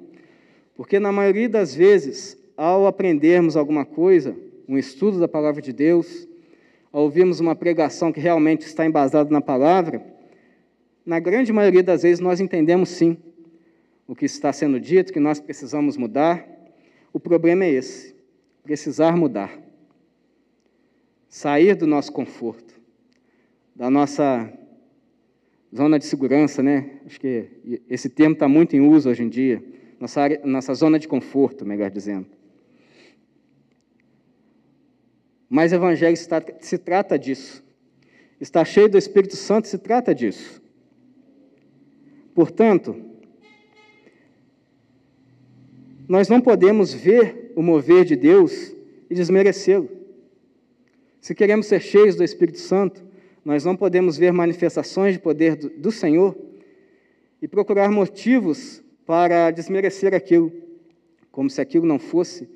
porque 0.75 0.99
na 0.99 1.12
maioria 1.12 1.49
das 1.49 1.75
vezes, 1.75 2.37
ao 2.57 2.87
aprendermos 2.87 3.57
alguma 3.57 3.85
coisa, 3.85 4.37
um 4.69 4.79
estudo 4.79 5.19
da 5.19 5.29
palavra 5.29 5.61
de 5.61 5.73
Deus, 5.73 6.29
ao 6.93 7.03
ouvirmos 7.03 7.41
uma 7.41 7.55
pregação 7.55 8.12
que 8.12 8.21
realmente 8.21 8.62
está 8.62 8.87
embasada 8.87 9.31
na 9.31 9.41
palavra, 9.41 10.05
na 11.05 11.19
grande 11.19 11.53
maioria 11.53 11.83
das 11.83 12.03
vezes 12.03 12.21
nós 12.21 12.41
entendemos 12.41 12.88
sim 12.88 13.17
o 14.07 14.15
que 14.15 14.25
está 14.25 14.53
sendo 14.53 14.79
dito, 14.79 15.12
que 15.12 15.21
nós 15.21 15.41
precisamos 15.41 15.97
mudar. 15.97 16.47
O 17.12 17.19
problema 17.19 17.65
é 17.65 17.71
esse: 17.71 18.15
precisar 18.62 19.17
mudar. 19.17 19.59
Sair 21.29 21.75
do 21.75 21.87
nosso 21.87 22.12
conforto, 22.12 22.75
da 23.75 23.91
nossa 23.91 24.53
zona 25.74 25.98
de 25.98 26.04
segurança, 26.04 26.62
né? 26.62 27.00
Acho 27.06 27.18
que 27.18 27.48
esse 27.88 28.08
termo 28.08 28.35
está 28.35 28.46
muito 28.46 28.76
em 28.76 28.80
uso 28.80 29.08
hoje 29.08 29.22
em 29.22 29.28
dia. 29.28 29.62
Nossa, 29.98 30.20
área, 30.20 30.40
nossa 30.44 30.74
zona 30.74 30.98
de 30.98 31.08
conforto, 31.08 31.64
melhor 31.64 31.90
dizendo. 31.90 32.26
Mas 35.48 35.72
o 35.72 35.76
Evangelho 35.76 36.14
está, 36.14 36.42
se 36.61 36.78
trata 36.78 37.18
disso. 37.18 37.64
Está 38.40 38.64
cheio 38.64 38.88
do 38.88 38.98
Espírito 38.98 39.37
Santo, 39.37 39.68
se 39.68 39.78
trata 39.78 40.14
disso. 40.14 40.61
Portanto, 42.35 42.96
nós 46.08 46.28
não 46.28 46.40
podemos 46.40 46.92
ver 46.92 47.52
o 47.54 47.62
mover 47.62 48.04
de 48.04 48.16
Deus 48.16 48.74
e 49.08 49.14
desmerecê-lo. 49.14 49.88
Se 51.20 51.35
queremos 51.35 51.66
ser 51.66 51.80
cheios 51.80 52.16
do 52.16 52.24
Espírito 52.24 52.58
Santo, 52.58 53.04
nós 53.44 53.64
não 53.64 53.76
podemos 53.76 54.16
ver 54.16 54.33
manifestações 54.33 55.14
de 55.14 55.20
poder 55.20 55.57
do, 55.57 55.68
do 55.68 55.90
Senhor 55.90 56.37
e 57.40 57.48
procurar 57.48 57.90
motivos 57.90 58.83
para 59.05 59.50
desmerecer 59.50 60.14
aquilo, 60.14 60.52
como 61.31 61.50
se 61.50 61.61
aquilo 61.61 61.87
não 61.87 61.98
fosse 61.98 62.48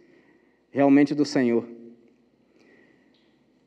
realmente 0.71 1.15
do 1.15 1.25
Senhor. 1.25 1.67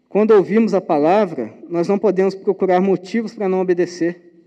Quando 0.08 0.32
ouvimos 0.32 0.73
a 0.73 0.82
palavra, 0.82 1.53
nós 1.67 1.88
não 1.88 1.99
podemos 1.99 2.34
procurar 2.34 2.82
motivos 2.82 3.36
para 3.36 3.49
não 3.49 3.62
obedecer. 3.62 4.45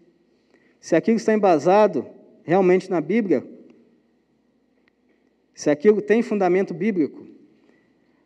Se 0.81 0.97
aquilo 0.97 1.19
está 1.19 1.33
embasado 1.33 2.07
realmente 2.43 2.91
na 2.91 3.01
Bíblia, 3.01 3.47
se 5.55 5.71
aquilo 5.71 6.03
tem 6.03 6.23
fundamento 6.23 6.75
bíblico, 6.75 7.27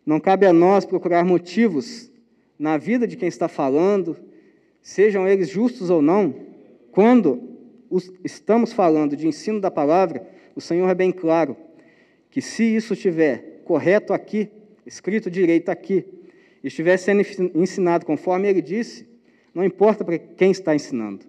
não 0.07 0.21
cabe 0.21 0.47
a 0.47 0.53
nós 0.53 0.87
procurar 0.87 1.25
motivos 1.25 2.11
na 2.59 2.79
vida 2.79 3.07
de 3.07 3.17
quem 3.17 3.29
está 3.29 3.49
falando, 3.49 4.17
sejam 4.87 5.27
eles 5.27 5.49
justos 5.49 5.91
ou 5.91 6.01
não, 6.01 6.33
quando 6.93 7.43
estamos 8.23 8.73
falando 8.73 9.17
de 9.17 9.27
ensino 9.27 9.61
da 9.61 9.69
palavra, 9.69 10.25
o 10.55 10.61
Senhor 10.61 10.89
é 10.89 10.95
bem 10.95 11.11
claro 11.11 11.57
que 12.31 12.41
se 12.41 12.63
isso 12.63 12.93
estiver 12.93 13.63
correto 13.65 14.13
aqui, 14.13 14.49
escrito 14.87 15.29
direito 15.29 15.71
aqui, 15.71 16.07
estiver 16.63 16.97
sendo 16.99 17.23
ensinado 17.57 18.07
conforme 18.07 18.49
ele 18.49 18.63
disse, 18.63 19.09
não 19.53 19.65
importa 19.65 20.05
para 20.05 20.19
quem 20.19 20.53
está 20.53 20.73
ensinando, 20.73 21.27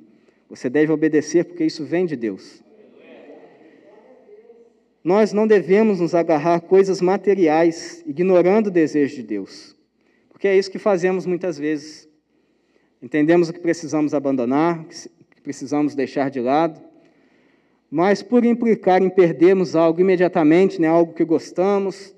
você 0.47 0.69
deve 0.69 0.91
obedecer 0.91 1.43
porque 1.43 1.65
isso 1.65 1.83
vem 1.83 2.05
de 2.05 2.15
Deus. 2.15 2.63
Nós 5.03 5.33
não 5.33 5.47
devemos 5.47 5.99
nos 5.99 6.13
agarrar 6.13 6.55
a 6.55 6.59
coisas 6.59 7.01
materiais, 7.01 8.03
ignorando 8.05 8.67
o 8.67 8.71
desejo 8.71 9.15
de 9.15 9.23
Deus, 9.23 9.75
porque 10.29 10.47
é 10.47 10.55
isso 10.55 10.69
que 10.69 10.77
fazemos 10.77 11.25
muitas 11.25 11.57
vezes. 11.57 12.06
Entendemos 13.01 13.49
o 13.49 13.53
que 13.53 13.59
precisamos 13.59 14.13
abandonar, 14.13 14.79
o 14.79 14.85
que 15.35 15.41
precisamos 15.41 15.93
deixar 15.93 16.29
de 16.31 16.39
lado, 16.39 16.81
mas 17.89 18.23
por 18.23 18.43
implicar 18.43 19.01
em 19.01 19.09
perdermos 19.09 19.75
algo 19.75 20.01
imediatamente, 20.01 20.81
né, 20.81 20.87
algo 20.87 21.13
que 21.13 21.23
gostamos, 21.23 22.15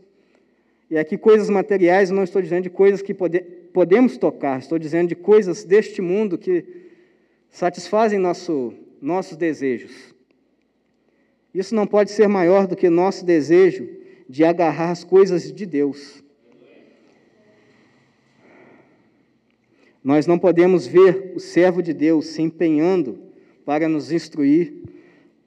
e 0.90 0.98
aqui 0.98 1.18
coisas 1.18 1.50
materiais, 1.50 2.10
não 2.10 2.24
estou 2.24 2.42
dizendo 2.42 2.64
de 2.64 2.70
coisas 2.70 3.02
que 3.02 3.14
pode, 3.14 3.42
podemos 3.74 4.18
tocar, 4.18 4.58
estou 4.58 4.80
dizendo 4.80 5.10
de 5.10 5.16
coisas 5.16 5.64
deste 5.64 6.02
mundo 6.02 6.38
que 6.38 6.66
satisfazem 7.50 8.18
nosso, 8.18 8.74
nossos 9.02 9.38
desejos. 9.38 10.16
Isso 11.54 11.76
não 11.76 11.86
pode 11.86 12.12
ser 12.12 12.28
maior 12.28 12.66
do 12.66 12.76
que 12.76 12.90
nosso 12.90 13.26
desejo 13.26 13.88
de 14.28 14.44
agarrar 14.44 14.92
as 14.92 15.04
coisas 15.04 15.52
de 15.52 15.66
Deus. 15.66 16.24
Nós 20.04 20.26
não 20.26 20.40
podemos 20.40 20.88
ver 20.88 21.34
o 21.36 21.40
servo 21.40 21.82
de 21.82 21.94
Deus 21.94 22.28
se 22.28 22.42
empenhando 22.42 23.20
para 23.66 23.88
nos 23.90 24.12
instruir, 24.12 24.84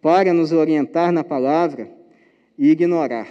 para 0.00 0.32
nos 0.32 0.52
orientar 0.52 1.10
na 1.10 1.24
palavra 1.24 1.90
e 2.58 2.70
ignorar. 2.70 3.28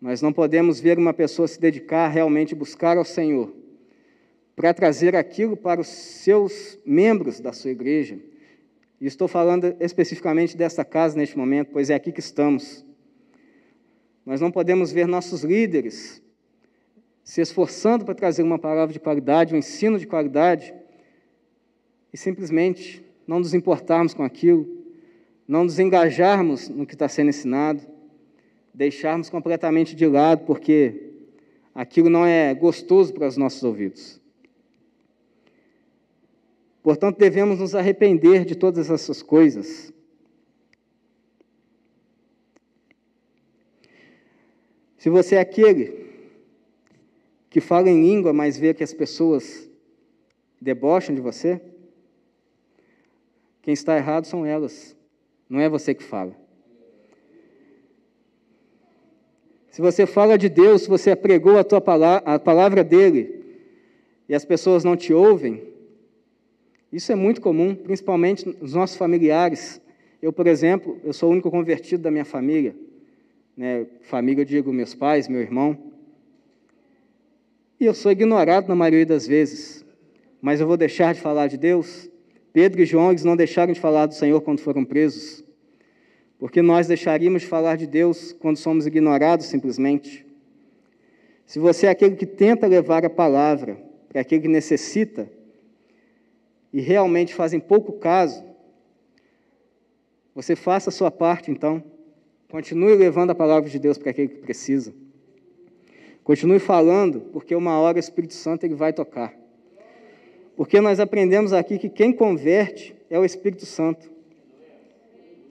Nós 0.00 0.22
não 0.22 0.32
podemos 0.32 0.80
ver 0.80 0.98
uma 0.98 1.12
pessoa 1.12 1.46
se 1.46 1.60
dedicar 1.60 2.08
realmente 2.08 2.54
a 2.54 2.56
buscar 2.56 2.96
ao 2.96 3.04
Senhor, 3.04 3.52
para 4.56 4.72
trazer 4.72 5.14
aquilo 5.14 5.56
para 5.56 5.80
os 5.80 5.88
seus 5.88 6.78
membros 6.86 7.40
da 7.40 7.52
sua 7.52 7.70
igreja. 7.70 8.18
E 9.00 9.06
estou 9.06 9.26
falando 9.26 9.74
especificamente 9.80 10.56
desta 10.56 10.84
casa 10.84 11.16
neste 11.16 11.36
momento, 11.36 11.70
pois 11.72 11.90
é 11.90 11.94
aqui 11.94 12.12
que 12.12 12.20
estamos. 12.20 12.84
Nós 14.24 14.40
não 14.40 14.50
podemos 14.50 14.92
ver 14.92 15.06
nossos 15.06 15.42
líderes 15.42 16.22
se 17.30 17.40
esforçando 17.40 18.04
para 18.04 18.12
trazer 18.12 18.42
uma 18.42 18.58
palavra 18.58 18.92
de 18.92 18.98
qualidade, 18.98 19.54
um 19.54 19.58
ensino 19.58 20.00
de 20.00 20.04
qualidade, 20.04 20.74
e 22.12 22.16
simplesmente 22.16 23.06
não 23.24 23.38
nos 23.38 23.54
importarmos 23.54 24.12
com 24.12 24.24
aquilo, 24.24 24.66
não 25.46 25.62
nos 25.62 25.78
engajarmos 25.78 26.68
no 26.68 26.84
que 26.84 26.94
está 26.94 27.08
sendo 27.08 27.28
ensinado, 27.28 27.86
deixarmos 28.74 29.30
completamente 29.30 29.94
de 29.94 30.08
lado, 30.08 30.44
porque 30.44 31.12
aquilo 31.72 32.10
não 32.10 32.26
é 32.26 32.52
gostoso 32.52 33.14
para 33.14 33.28
os 33.28 33.36
nossos 33.36 33.62
ouvidos. 33.62 34.20
Portanto, 36.82 37.16
devemos 37.16 37.60
nos 37.60 37.76
arrepender 37.76 38.44
de 38.44 38.56
todas 38.56 38.90
essas 38.90 39.22
coisas. 39.22 39.92
Se 44.98 45.08
você 45.08 45.36
é 45.36 45.40
aquele 45.40 46.09
que 47.50 47.60
fala 47.60 47.90
em 47.90 48.00
língua, 48.00 48.32
mas 48.32 48.56
vê 48.56 48.72
que 48.72 48.84
as 48.84 48.94
pessoas 48.94 49.68
debocham 50.60 51.14
de 51.14 51.20
você, 51.20 51.60
quem 53.60 53.74
está 53.74 53.96
errado 53.96 54.24
são 54.24 54.46
elas, 54.46 54.96
não 55.48 55.60
é 55.60 55.68
você 55.68 55.92
que 55.92 56.02
fala. 56.02 56.34
Se 59.70 59.82
você 59.82 60.06
fala 60.06 60.38
de 60.38 60.48
Deus, 60.48 60.82
se 60.82 60.88
você 60.88 61.14
pregou 61.14 61.58
a, 61.58 61.64
tua 61.64 61.80
palavra, 61.80 62.34
a 62.34 62.38
palavra 62.38 62.84
dele 62.84 63.44
e 64.28 64.34
as 64.34 64.44
pessoas 64.44 64.84
não 64.84 64.96
te 64.96 65.12
ouvem, 65.12 65.62
isso 66.92 67.10
é 67.12 67.14
muito 67.14 67.40
comum, 67.40 67.74
principalmente 67.74 68.48
nos 68.60 68.74
nossos 68.74 68.96
familiares. 68.96 69.80
Eu, 70.20 70.32
por 70.32 70.46
exemplo, 70.46 70.98
eu 71.04 71.12
sou 71.12 71.28
o 71.28 71.32
único 71.32 71.50
convertido 71.50 72.02
da 72.02 72.10
minha 72.10 72.24
família. 72.24 72.74
Né? 73.56 73.86
Família, 74.02 74.42
eu 74.42 74.46
digo 74.46 74.72
meus 74.72 74.94
pais, 74.94 75.28
meu 75.28 75.40
irmão. 75.40 75.89
E 77.80 77.86
eu 77.86 77.94
sou 77.94 78.12
ignorado 78.12 78.68
na 78.68 78.74
maioria 78.74 79.06
das 79.06 79.26
vezes. 79.26 79.86
Mas 80.42 80.60
eu 80.60 80.66
vou 80.66 80.76
deixar 80.76 81.14
de 81.14 81.20
falar 81.20 81.46
de 81.46 81.56
Deus? 81.56 82.10
Pedro 82.52 82.82
e 82.82 82.84
João 82.84 83.08
eles 83.08 83.24
não 83.24 83.34
deixaram 83.34 83.72
de 83.72 83.80
falar 83.80 84.04
do 84.04 84.14
Senhor 84.14 84.42
quando 84.42 84.60
foram 84.60 84.84
presos. 84.84 85.42
Porque 86.38 86.60
nós 86.60 86.86
deixaríamos 86.86 87.40
de 87.40 87.48
falar 87.48 87.76
de 87.76 87.86
Deus 87.86 88.34
quando 88.34 88.58
somos 88.58 88.86
ignorados 88.86 89.46
simplesmente? 89.46 90.26
Se 91.46 91.58
você 91.58 91.86
é 91.86 91.90
aquele 91.90 92.16
que 92.16 92.26
tenta 92.26 92.66
levar 92.66 93.02
a 93.06 93.10
palavra 93.10 93.82
para 94.10 94.20
aquele 94.20 94.42
que 94.42 94.48
necessita 94.48 95.30
e 96.72 96.82
realmente 96.82 97.34
fazem 97.34 97.58
pouco 97.58 97.94
caso, 97.94 98.44
você 100.34 100.54
faça 100.54 100.90
a 100.90 100.92
sua 100.92 101.10
parte 101.10 101.50
então. 101.50 101.82
Continue 102.50 102.94
levando 102.94 103.30
a 103.30 103.34
palavra 103.34 103.70
de 103.70 103.78
Deus 103.78 103.96
para 103.96 104.10
aquele 104.10 104.28
que 104.28 104.38
precisa. 104.38 104.92
Continue 106.24 106.58
falando, 106.58 107.20
porque 107.32 107.54
uma 107.54 107.78
hora 107.78 107.96
o 107.96 108.00
Espírito 108.00 108.34
Santo 108.34 108.64
ele 108.64 108.74
vai 108.74 108.92
tocar. 108.92 109.34
Porque 110.56 110.80
nós 110.80 111.00
aprendemos 111.00 111.52
aqui 111.52 111.78
que 111.78 111.88
quem 111.88 112.12
converte 112.12 112.94
é 113.08 113.18
o 113.18 113.24
Espírito 113.24 113.64
Santo. 113.64 114.10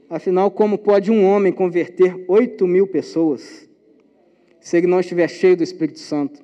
Afinal, 0.10 0.50
como 0.52 0.78
pode 0.78 1.12
um 1.12 1.26
homem 1.26 1.52
converter 1.52 2.26
oito 2.28 2.66
mil 2.68 2.88
pessoas 2.88 3.70
se 4.60 4.78
ele 4.78 4.88
não 4.88 5.00
estiver 5.00 5.28
cheio 5.30 5.58
do 5.58 5.64
Espírito 5.64 6.00
Santo? 6.00 6.44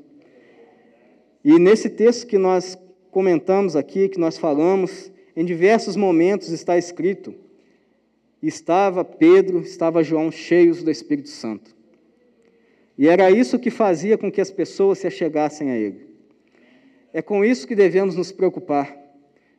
E 1.44 1.60
nesse 1.60 1.90
texto 1.90 2.26
que 2.26 2.38
nós 2.38 2.78
comentamos 3.12 3.76
aqui, 3.76 4.10
que 4.10 4.20
nós 4.20 4.38
falamos, 4.38 5.12
em 5.36 5.46
diversos 5.46 5.96
momentos 5.96 6.50
está 6.50 6.78
escrito: 6.78 7.36
estava 8.42 9.06
Pedro, 9.06 9.62
estava 9.62 10.04
João 10.04 10.32
cheios 10.32 10.82
do 10.82 10.90
Espírito 10.90 11.30
Santo. 11.30 11.75
E 12.98 13.08
era 13.08 13.30
isso 13.30 13.60
que 13.60 13.70
fazia 13.70 14.18
com 14.18 14.32
que 14.32 14.40
as 14.40 14.52
pessoas 14.52 15.00
se 15.00 15.08
achegassem 15.08 15.70
a 15.70 15.78
ele. 15.78 16.08
É 17.14 17.22
com 17.22 17.44
isso 17.44 17.68
que 17.68 17.76
devemos 17.76 18.16
nos 18.16 18.32
preocupar. 18.32 18.96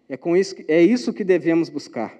É 0.08 0.16
com 0.16 0.36
isso 0.36 0.54
é 0.68 0.80
isso 0.82 1.12
que 1.12 1.24
devemos 1.24 1.68
buscar. 1.68 2.16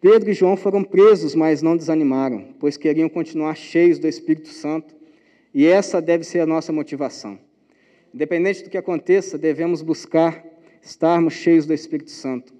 Pedro 0.00 0.30
e 0.30 0.34
João 0.34 0.56
foram 0.56 0.82
presos, 0.82 1.34
mas 1.34 1.62
não 1.62 1.76
desanimaram, 1.76 2.54
pois 2.58 2.76
queriam 2.76 3.08
continuar 3.08 3.54
cheios 3.54 4.00
do 4.00 4.08
Espírito 4.08 4.48
Santo, 4.48 4.94
e 5.54 5.64
essa 5.64 6.02
deve 6.02 6.24
ser 6.24 6.40
a 6.40 6.46
nossa 6.46 6.72
motivação. 6.72 7.38
Independente 8.12 8.64
do 8.64 8.70
que 8.70 8.76
aconteça, 8.76 9.38
devemos 9.38 9.80
buscar 9.80 10.44
estarmos 10.82 11.34
cheios 11.34 11.66
do 11.66 11.72
Espírito 11.72 12.10
Santo. 12.10 12.52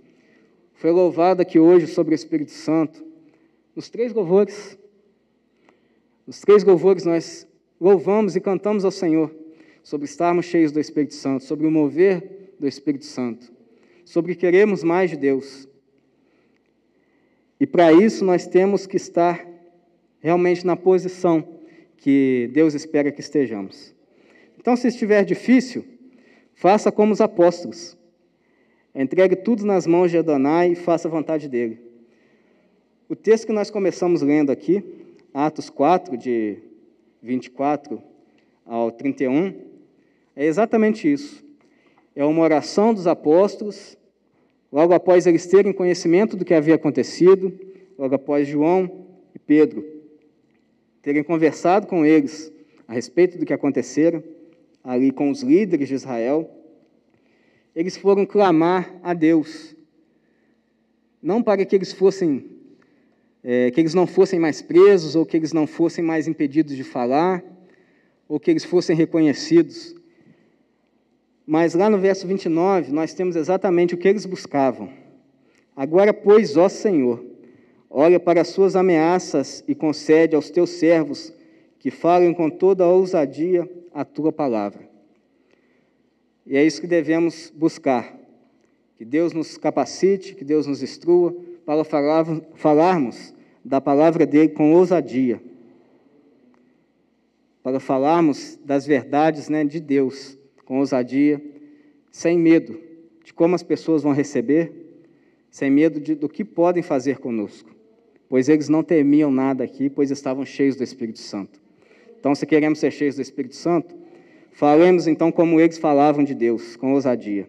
Foi 0.74 0.90
louvado 0.90 1.42
aqui 1.42 1.58
hoje 1.58 1.88
sobre 1.88 2.14
o 2.14 2.16
Espírito 2.16 2.52
Santo, 2.52 3.04
nos 3.74 3.90
três 3.90 4.12
louvores. 4.12 4.78
Nos 6.26 6.40
três 6.40 6.62
louvores 6.62 7.04
nós 7.04 7.46
louvamos 7.80 8.36
e 8.36 8.40
cantamos 8.40 8.84
ao 8.84 8.92
Senhor 8.92 9.34
sobre 9.82 10.04
estarmos 10.04 10.46
cheios 10.46 10.70
do 10.70 10.78
Espírito 10.78 11.14
Santo, 11.14 11.42
sobre 11.44 11.66
o 11.66 11.70
mover 11.70 12.54
do 12.60 12.68
Espírito 12.68 13.04
Santo, 13.04 13.52
sobre 14.04 14.36
queremos 14.36 14.84
mais 14.84 15.10
de 15.10 15.16
Deus. 15.16 15.68
E 17.58 17.66
para 17.66 17.92
isso 17.92 18.24
nós 18.24 18.46
temos 18.46 18.86
que 18.86 18.96
estar 18.96 19.44
realmente 20.20 20.64
na 20.64 20.76
posição 20.76 21.60
que 21.96 22.48
Deus 22.52 22.74
espera 22.74 23.10
que 23.10 23.20
estejamos. 23.20 23.94
Então, 24.58 24.76
se 24.76 24.86
estiver 24.86 25.24
difícil, 25.24 25.84
faça 26.54 26.92
como 26.92 27.12
os 27.12 27.20
apóstolos. 27.20 27.98
Entregue 28.94 29.34
tudo 29.34 29.66
nas 29.66 29.88
mãos 29.88 30.10
de 30.10 30.18
Adonai 30.18 30.72
e 30.72 30.76
faça 30.76 31.08
a 31.08 31.10
vontade 31.10 31.48
dele. 31.48 31.80
O 33.08 33.16
texto 33.16 33.46
que 33.46 33.52
nós 33.52 33.70
começamos 33.70 34.22
lendo 34.22 34.50
aqui, 34.50 34.84
Atos 35.32 35.70
4, 35.70 36.16
de 36.16 36.58
24 37.22 38.02
ao 38.64 38.90
31, 38.90 39.54
é 40.36 40.44
exatamente 40.46 41.10
isso. 41.10 41.44
É 42.14 42.24
uma 42.24 42.42
oração 42.42 42.92
dos 42.92 43.06
apóstolos 43.06 43.96
Logo 44.72 44.94
após 44.94 45.26
eles 45.26 45.46
terem 45.46 45.70
conhecimento 45.70 46.34
do 46.34 46.46
que 46.46 46.54
havia 46.54 46.76
acontecido, 46.76 47.52
logo 47.98 48.14
após 48.14 48.48
João 48.48 49.06
e 49.34 49.38
Pedro 49.38 49.84
terem 51.02 51.22
conversado 51.22 51.86
com 51.86 52.06
eles 52.06 52.50
a 52.88 52.94
respeito 52.94 53.36
do 53.36 53.44
que 53.44 53.52
acontecera, 53.52 54.24
ali 54.84 55.10
com 55.10 55.30
os 55.30 55.42
líderes 55.42 55.88
de 55.88 55.94
Israel, 55.94 56.48
eles 57.74 57.96
foram 57.96 58.24
clamar 58.24 58.94
a 59.02 59.12
Deus, 59.12 59.74
não 61.20 61.42
para 61.42 61.66
que 61.66 61.74
eles 61.74 61.92
fossem, 61.92 62.48
é, 63.44 63.70
que 63.70 63.80
eles 63.80 63.94
não 63.94 64.06
fossem 64.06 64.38
mais 64.38 64.62
presos, 64.62 65.16
ou 65.16 65.26
que 65.26 65.36
eles 65.36 65.52
não 65.52 65.66
fossem 65.66 66.04
mais 66.04 66.28
impedidos 66.28 66.76
de 66.76 66.84
falar, 66.84 67.42
ou 68.28 68.38
que 68.38 68.50
eles 68.50 68.64
fossem 68.64 68.96
reconhecidos, 68.96 69.94
mas 71.46 71.74
lá 71.74 71.90
no 71.90 71.98
verso 71.98 72.26
29, 72.26 72.92
nós 72.92 73.12
temos 73.14 73.36
exatamente 73.36 73.94
o 73.94 73.98
que 73.98 74.08
eles 74.08 74.24
buscavam. 74.24 74.88
Agora, 75.74 76.14
pois, 76.14 76.56
ó 76.56 76.68
Senhor, 76.68 77.24
olha 77.90 78.20
para 78.20 78.40
as 78.40 78.48
suas 78.48 78.76
ameaças 78.76 79.64
e 79.66 79.74
concede 79.74 80.36
aos 80.36 80.50
teus 80.50 80.70
servos 80.70 81.32
que 81.78 81.90
falem 81.90 82.32
com 82.32 82.48
toda 82.48 82.84
a 82.84 82.88
ousadia 82.88 83.68
a 83.92 84.04
tua 84.04 84.32
palavra. 84.32 84.88
E 86.46 86.56
é 86.56 86.64
isso 86.64 86.80
que 86.80 86.86
devemos 86.86 87.52
buscar. 87.54 88.16
Que 88.96 89.04
Deus 89.04 89.32
nos 89.32 89.58
capacite, 89.58 90.34
que 90.34 90.44
Deus 90.44 90.66
nos 90.66 90.82
instrua 90.82 91.34
para 91.66 91.82
falar, 91.84 92.24
falarmos 92.54 93.31
da 93.64 93.80
palavra 93.80 94.26
dele 94.26 94.48
com 94.48 94.72
ousadia. 94.72 95.40
Para 97.62 97.78
falarmos 97.78 98.58
das 98.64 98.86
verdades 98.86 99.48
né, 99.48 99.64
de 99.64 99.80
Deus 99.80 100.36
com 100.64 100.78
ousadia, 100.78 101.40
sem 102.10 102.38
medo 102.38 102.78
de 103.24 103.32
como 103.32 103.54
as 103.54 103.62
pessoas 103.62 104.02
vão 104.02 104.12
receber, 104.12 104.72
sem 105.50 105.70
medo 105.70 106.00
de, 106.00 106.14
do 106.14 106.28
que 106.28 106.44
podem 106.44 106.82
fazer 106.82 107.18
conosco, 107.18 107.70
pois 108.28 108.48
eles 108.48 108.68
não 108.68 108.82
temiam 108.82 109.30
nada 109.30 109.62
aqui, 109.62 109.88
pois 109.88 110.10
estavam 110.10 110.44
cheios 110.44 110.76
do 110.76 110.82
Espírito 110.82 111.20
Santo. 111.20 111.60
Então, 112.18 112.34
se 112.34 112.46
queremos 112.46 112.78
ser 112.78 112.90
cheios 112.90 113.16
do 113.16 113.22
Espírito 113.22 113.54
Santo, 113.54 113.94
falemos 114.52 115.06
então 115.06 115.30
como 115.30 115.60
eles 115.60 115.78
falavam 115.78 116.24
de 116.24 116.34
Deus, 116.34 116.76
com 116.76 116.94
ousadia. 116.94 117.48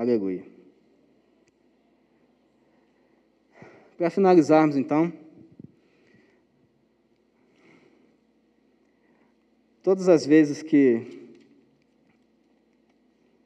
Aleluia. 0.00 0.42
Para 3.98 4.08
finalizarmos, 4.08 4.74
então, 4.74 5.12
todas 9.82 10.08
as 10.08 10.24
vezes 10.24 10.62
que 10.62 11.06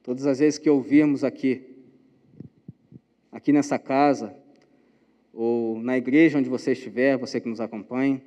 todas 0.04 0.26
as 0.26 0.38
vezes 0.38 0.56
que 0.56 0.70
ouvirmos 0.70 1.24
aqui 1.24 1.60
aqui 3.32 3.50
nessa 3.50 3.76
casa 3.76 4.32
ou 5.32 5.82
na 5.82 5.98
igreja 5.98 6.38
onde 6.38 6.48
você 6.48 6.70
estiver, 6.70 7.18
você 7.18 7.40
que 7.40 7.48
nos 7.48 7.60
acompanha, 7.60 8.22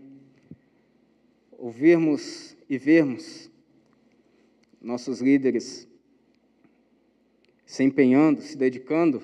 ouvirmos 1.53 2.57
e 2.69 2.77
vermos 2.77 3.49
nossos 4.81 5.21
líderes 5.21 5.86
se 7.67 7.83
empenhando, 7.83 8.41
se 8.41 8.57
dedicando 8.57 9.21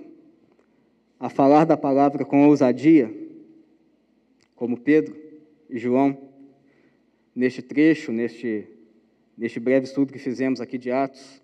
a 1.18 1.30
falar 1.30 1.66
da 1.66 1.78
palavra 1.78 2.26
com 2.26 2.46
ousadia, 2.46 3.12
como 4.54 4.78
Pedro 4.78 5.16
e 5.70 5.80
João, 5.80 6.30
neste 7.34 7.62
trecho, 7.62 8.12
neste, 8.12 8.68
neste 9.38 9.62
breve 9.62 9.86
estudo 9.86 10.12
que 10.12 10.20
fizemos 10.20 10.60
aqui 10.60 10.78
de 10.78 10.92
Atos, 10.92 11.42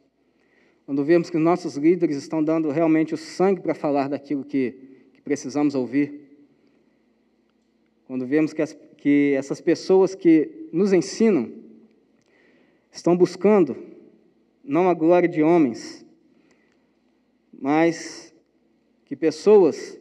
quando 0.86 1.06
vemos 1.06 1.30
que 1.30 1.38
nossos 1.38 1.78
líderes 1.78 2.18
estão 2.18 2.44
dando 2.44 2.70
realmente 2.70 3.14
o 3.14 3.18
sangue 3.18 3.62
para 3.62 3.74
falar 3.74 4.10
daquilo 4.10 4.44
que, 4.44 4.76
que 5.14 5.22
precisamos 5.22 5.76
ouvir, 5.76 6.28
quando 8.06 8.28
vemos 8.28 8.52
que, 8.52 8.62
as, 8.62 8.78
que 8.98 9.34
essas 9.38 9.62
pessoas 9.62 10.16
que 10.16 10.68
nos 10.74 10.92
ensinam 10.92 11.50
estão 12.92 13.16
buscando 13.16 13.78
não 14.62 14.90
a 14.90 14.94
glória 14.94 15.30
de 15.30 15.42
homens, 15.42 16.06
mas 17.60 18.34
que 19.06 19.16
pessoas 19.16 20.00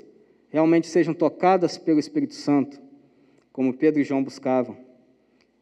realmente 0.48 0.86
sejam 0.86 1.12
tocadas 1.12 1.76
pelo 1.76 1.98
Espírito 1.98 2.34
Santo, 2.34 2.80
como 3.52 3.74
Pedro 3.74 4.00
e 4.00 4.04
João 4.04 4.22
buscavam. 4.22 4.76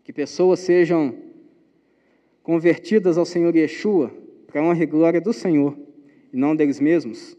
Que 0.05 0.13
pessoas 0.13 0.61
sejam 0.61 1.17
convertidas 2.43 3.17
ao 3.17 3.25
Senhor 3.25 3.57
Yeshua 3.57 4.13
para 4.47 4.61
a 4.61 4.65
honra 4.65 4.83
e 4.83 4.87
glória 4.87 5.21
do 5.21 5.33
Senhor 5.33 5.77
e 6.33 6.37
não 6.37 6.55
deles 6.55 6.79
mesmos. 6.79 7.37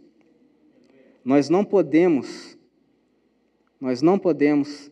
Nós 1.23 1.49
não 1.49 1.63
podemos, 1.63 2.57
nós 3.79 4.01
não 4.01 4.17
podemos 4.17 4.91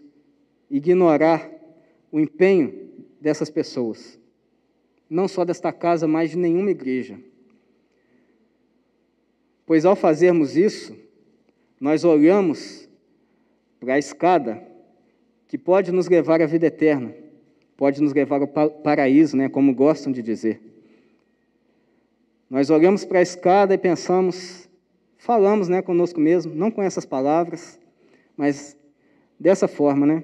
ignorar 0.69 1.49
o 2.11 2.19
empenho 2.19 2.89
dessas 3.19 3.49
pessoas, 3.49 4.19
não 5.09 5.27
só 5.27 5.43
desta 5.43 5.71
casa, 5.73 6.07
mas 6.07 6.29
de 6.29 6.37
nenhuma 6.37 6.71
igreja. 6.71 7.19
Pois 9.65 9.85
ao 9.85 9.95
fazermos 9.95 10.55
isso, 10.55 10.95
nós 11.79 12.03
olhamos 12.03 12.87
para 13.79 13.95
a 13.95 13.99
escada 13.99 14.61
que 15.47 15.57
pode 15.57 15.91
nos 15.91 16.07
levar 16.07 16.41
à 16.41 16.45
vida 16.45 16.67
eterna, 16.67 17.13
pode 17.75 18.01
nos 18.01 18.13
levar 18.13 18.41
ao 18.41 18.47
paraíso, 18.47 19.35
né, 19.35 19.49
como 19.49 19.73
gostam 19.73 20.11
de 20.11 20.21
dizer. 20.21 20.61
Nós 22.49 22.69
olhamos 22.69 23.03
para 23.03 23.19
a 23.19 23.21
escada 23.23 23.73
e 23.73 23.77
pensamos, 23.77 24.69
falamos 25.17 25.67
né, 25.67 25.81
conosco 25.81 26.19
mesmo, 26.19 26.53
não 26.53 26.69
com 26.69 26.81
essas 26.81 27.05
palavras, 27.05 27.79
mas 28.37 28.77
dessa 29.39 29.67
forma, 29.67 30.05
né? 30.05 30.23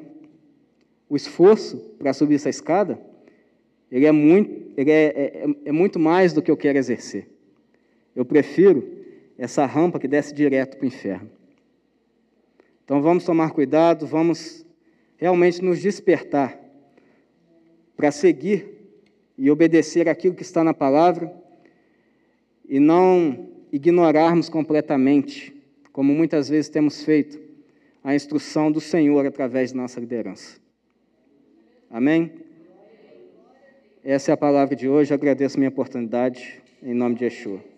O 1.09 1.15
esforço 1.15 1.77
para 1.97 2.13
subir 2.13 2.35
essa 2.35 2.49
escada, 2.49 2.99
ele 3.91 4.05
é 4.05 4.11
muito, 4.11 4.71
ele 4.77 4.91
é, 4.91 5.05
é, 5.05 5.49
é 5.65 5.71
muito 5.71 5.99
mais 5.99 6.31
do 6.31 6.41
que 6.41 6.49
eu 6.49 6.55
quero 6.55 6.77
exercer. 6.77 7.27
Eu 8.15 8.23
prefiro 8.23 9.00
essa 9.41 9.65
rampa 9.65 9.97
que 9.97 10.07
desce 10.07 10.35
direto 10.35 10.77
para 10.77 10.83
o 10.83 10.87
inferno. 10.87 11.27
Então 12.85 13.01
vamos 13.01 13.25
tomar 13.25 13.49
cuidado, 13.49 14.05
vamos 14.05 14.63
realmente 15.17 15.63
nos 15.63 15.81
despertar 15.81 16.59
para 17.97 18.11
seguir 18.11 18.67
e 19.35 19.49
obedecer 19.49 20.07
aquilo 20.07 20.35
que 20.35 20.43
está 20.43 20.63
na 20.63 20.75
palavra 20.75 21.33
e 22.69 22.79
não 22.79 23.49
ignorarmos 23.71 24.47
completamente, 24.47 25.51
como 25.91 26.13
muitas 26.13 26.47
vezes 26.47 26.69
temos 26.69 27.03
feito, 27.03 27.41
a 28.03 28.13
instrução 28.13 28.71
do 28.71 28.79
Senhor 28.79 29.25
através 29.25 29.71
da 29.71 29.81
nossa 29.81 29.99
liderança. 29.99 30.59
Amém? 31.89 32.31
Essa 34.03 34.31
é 34.31 34.33
a 34.33 34.37
palavra 34.37 34.75
de 34.75 34.87
hoje. 34.87 35.15
Agradeço 35.15 35.57
a 35.57 35.59
minha 35.59 35.69
oportunidade, 35.69 36.61
em 36.83 36.93
nome 36.93 37.15
de 37.15 37.23
Yeshua. 37.23 37.70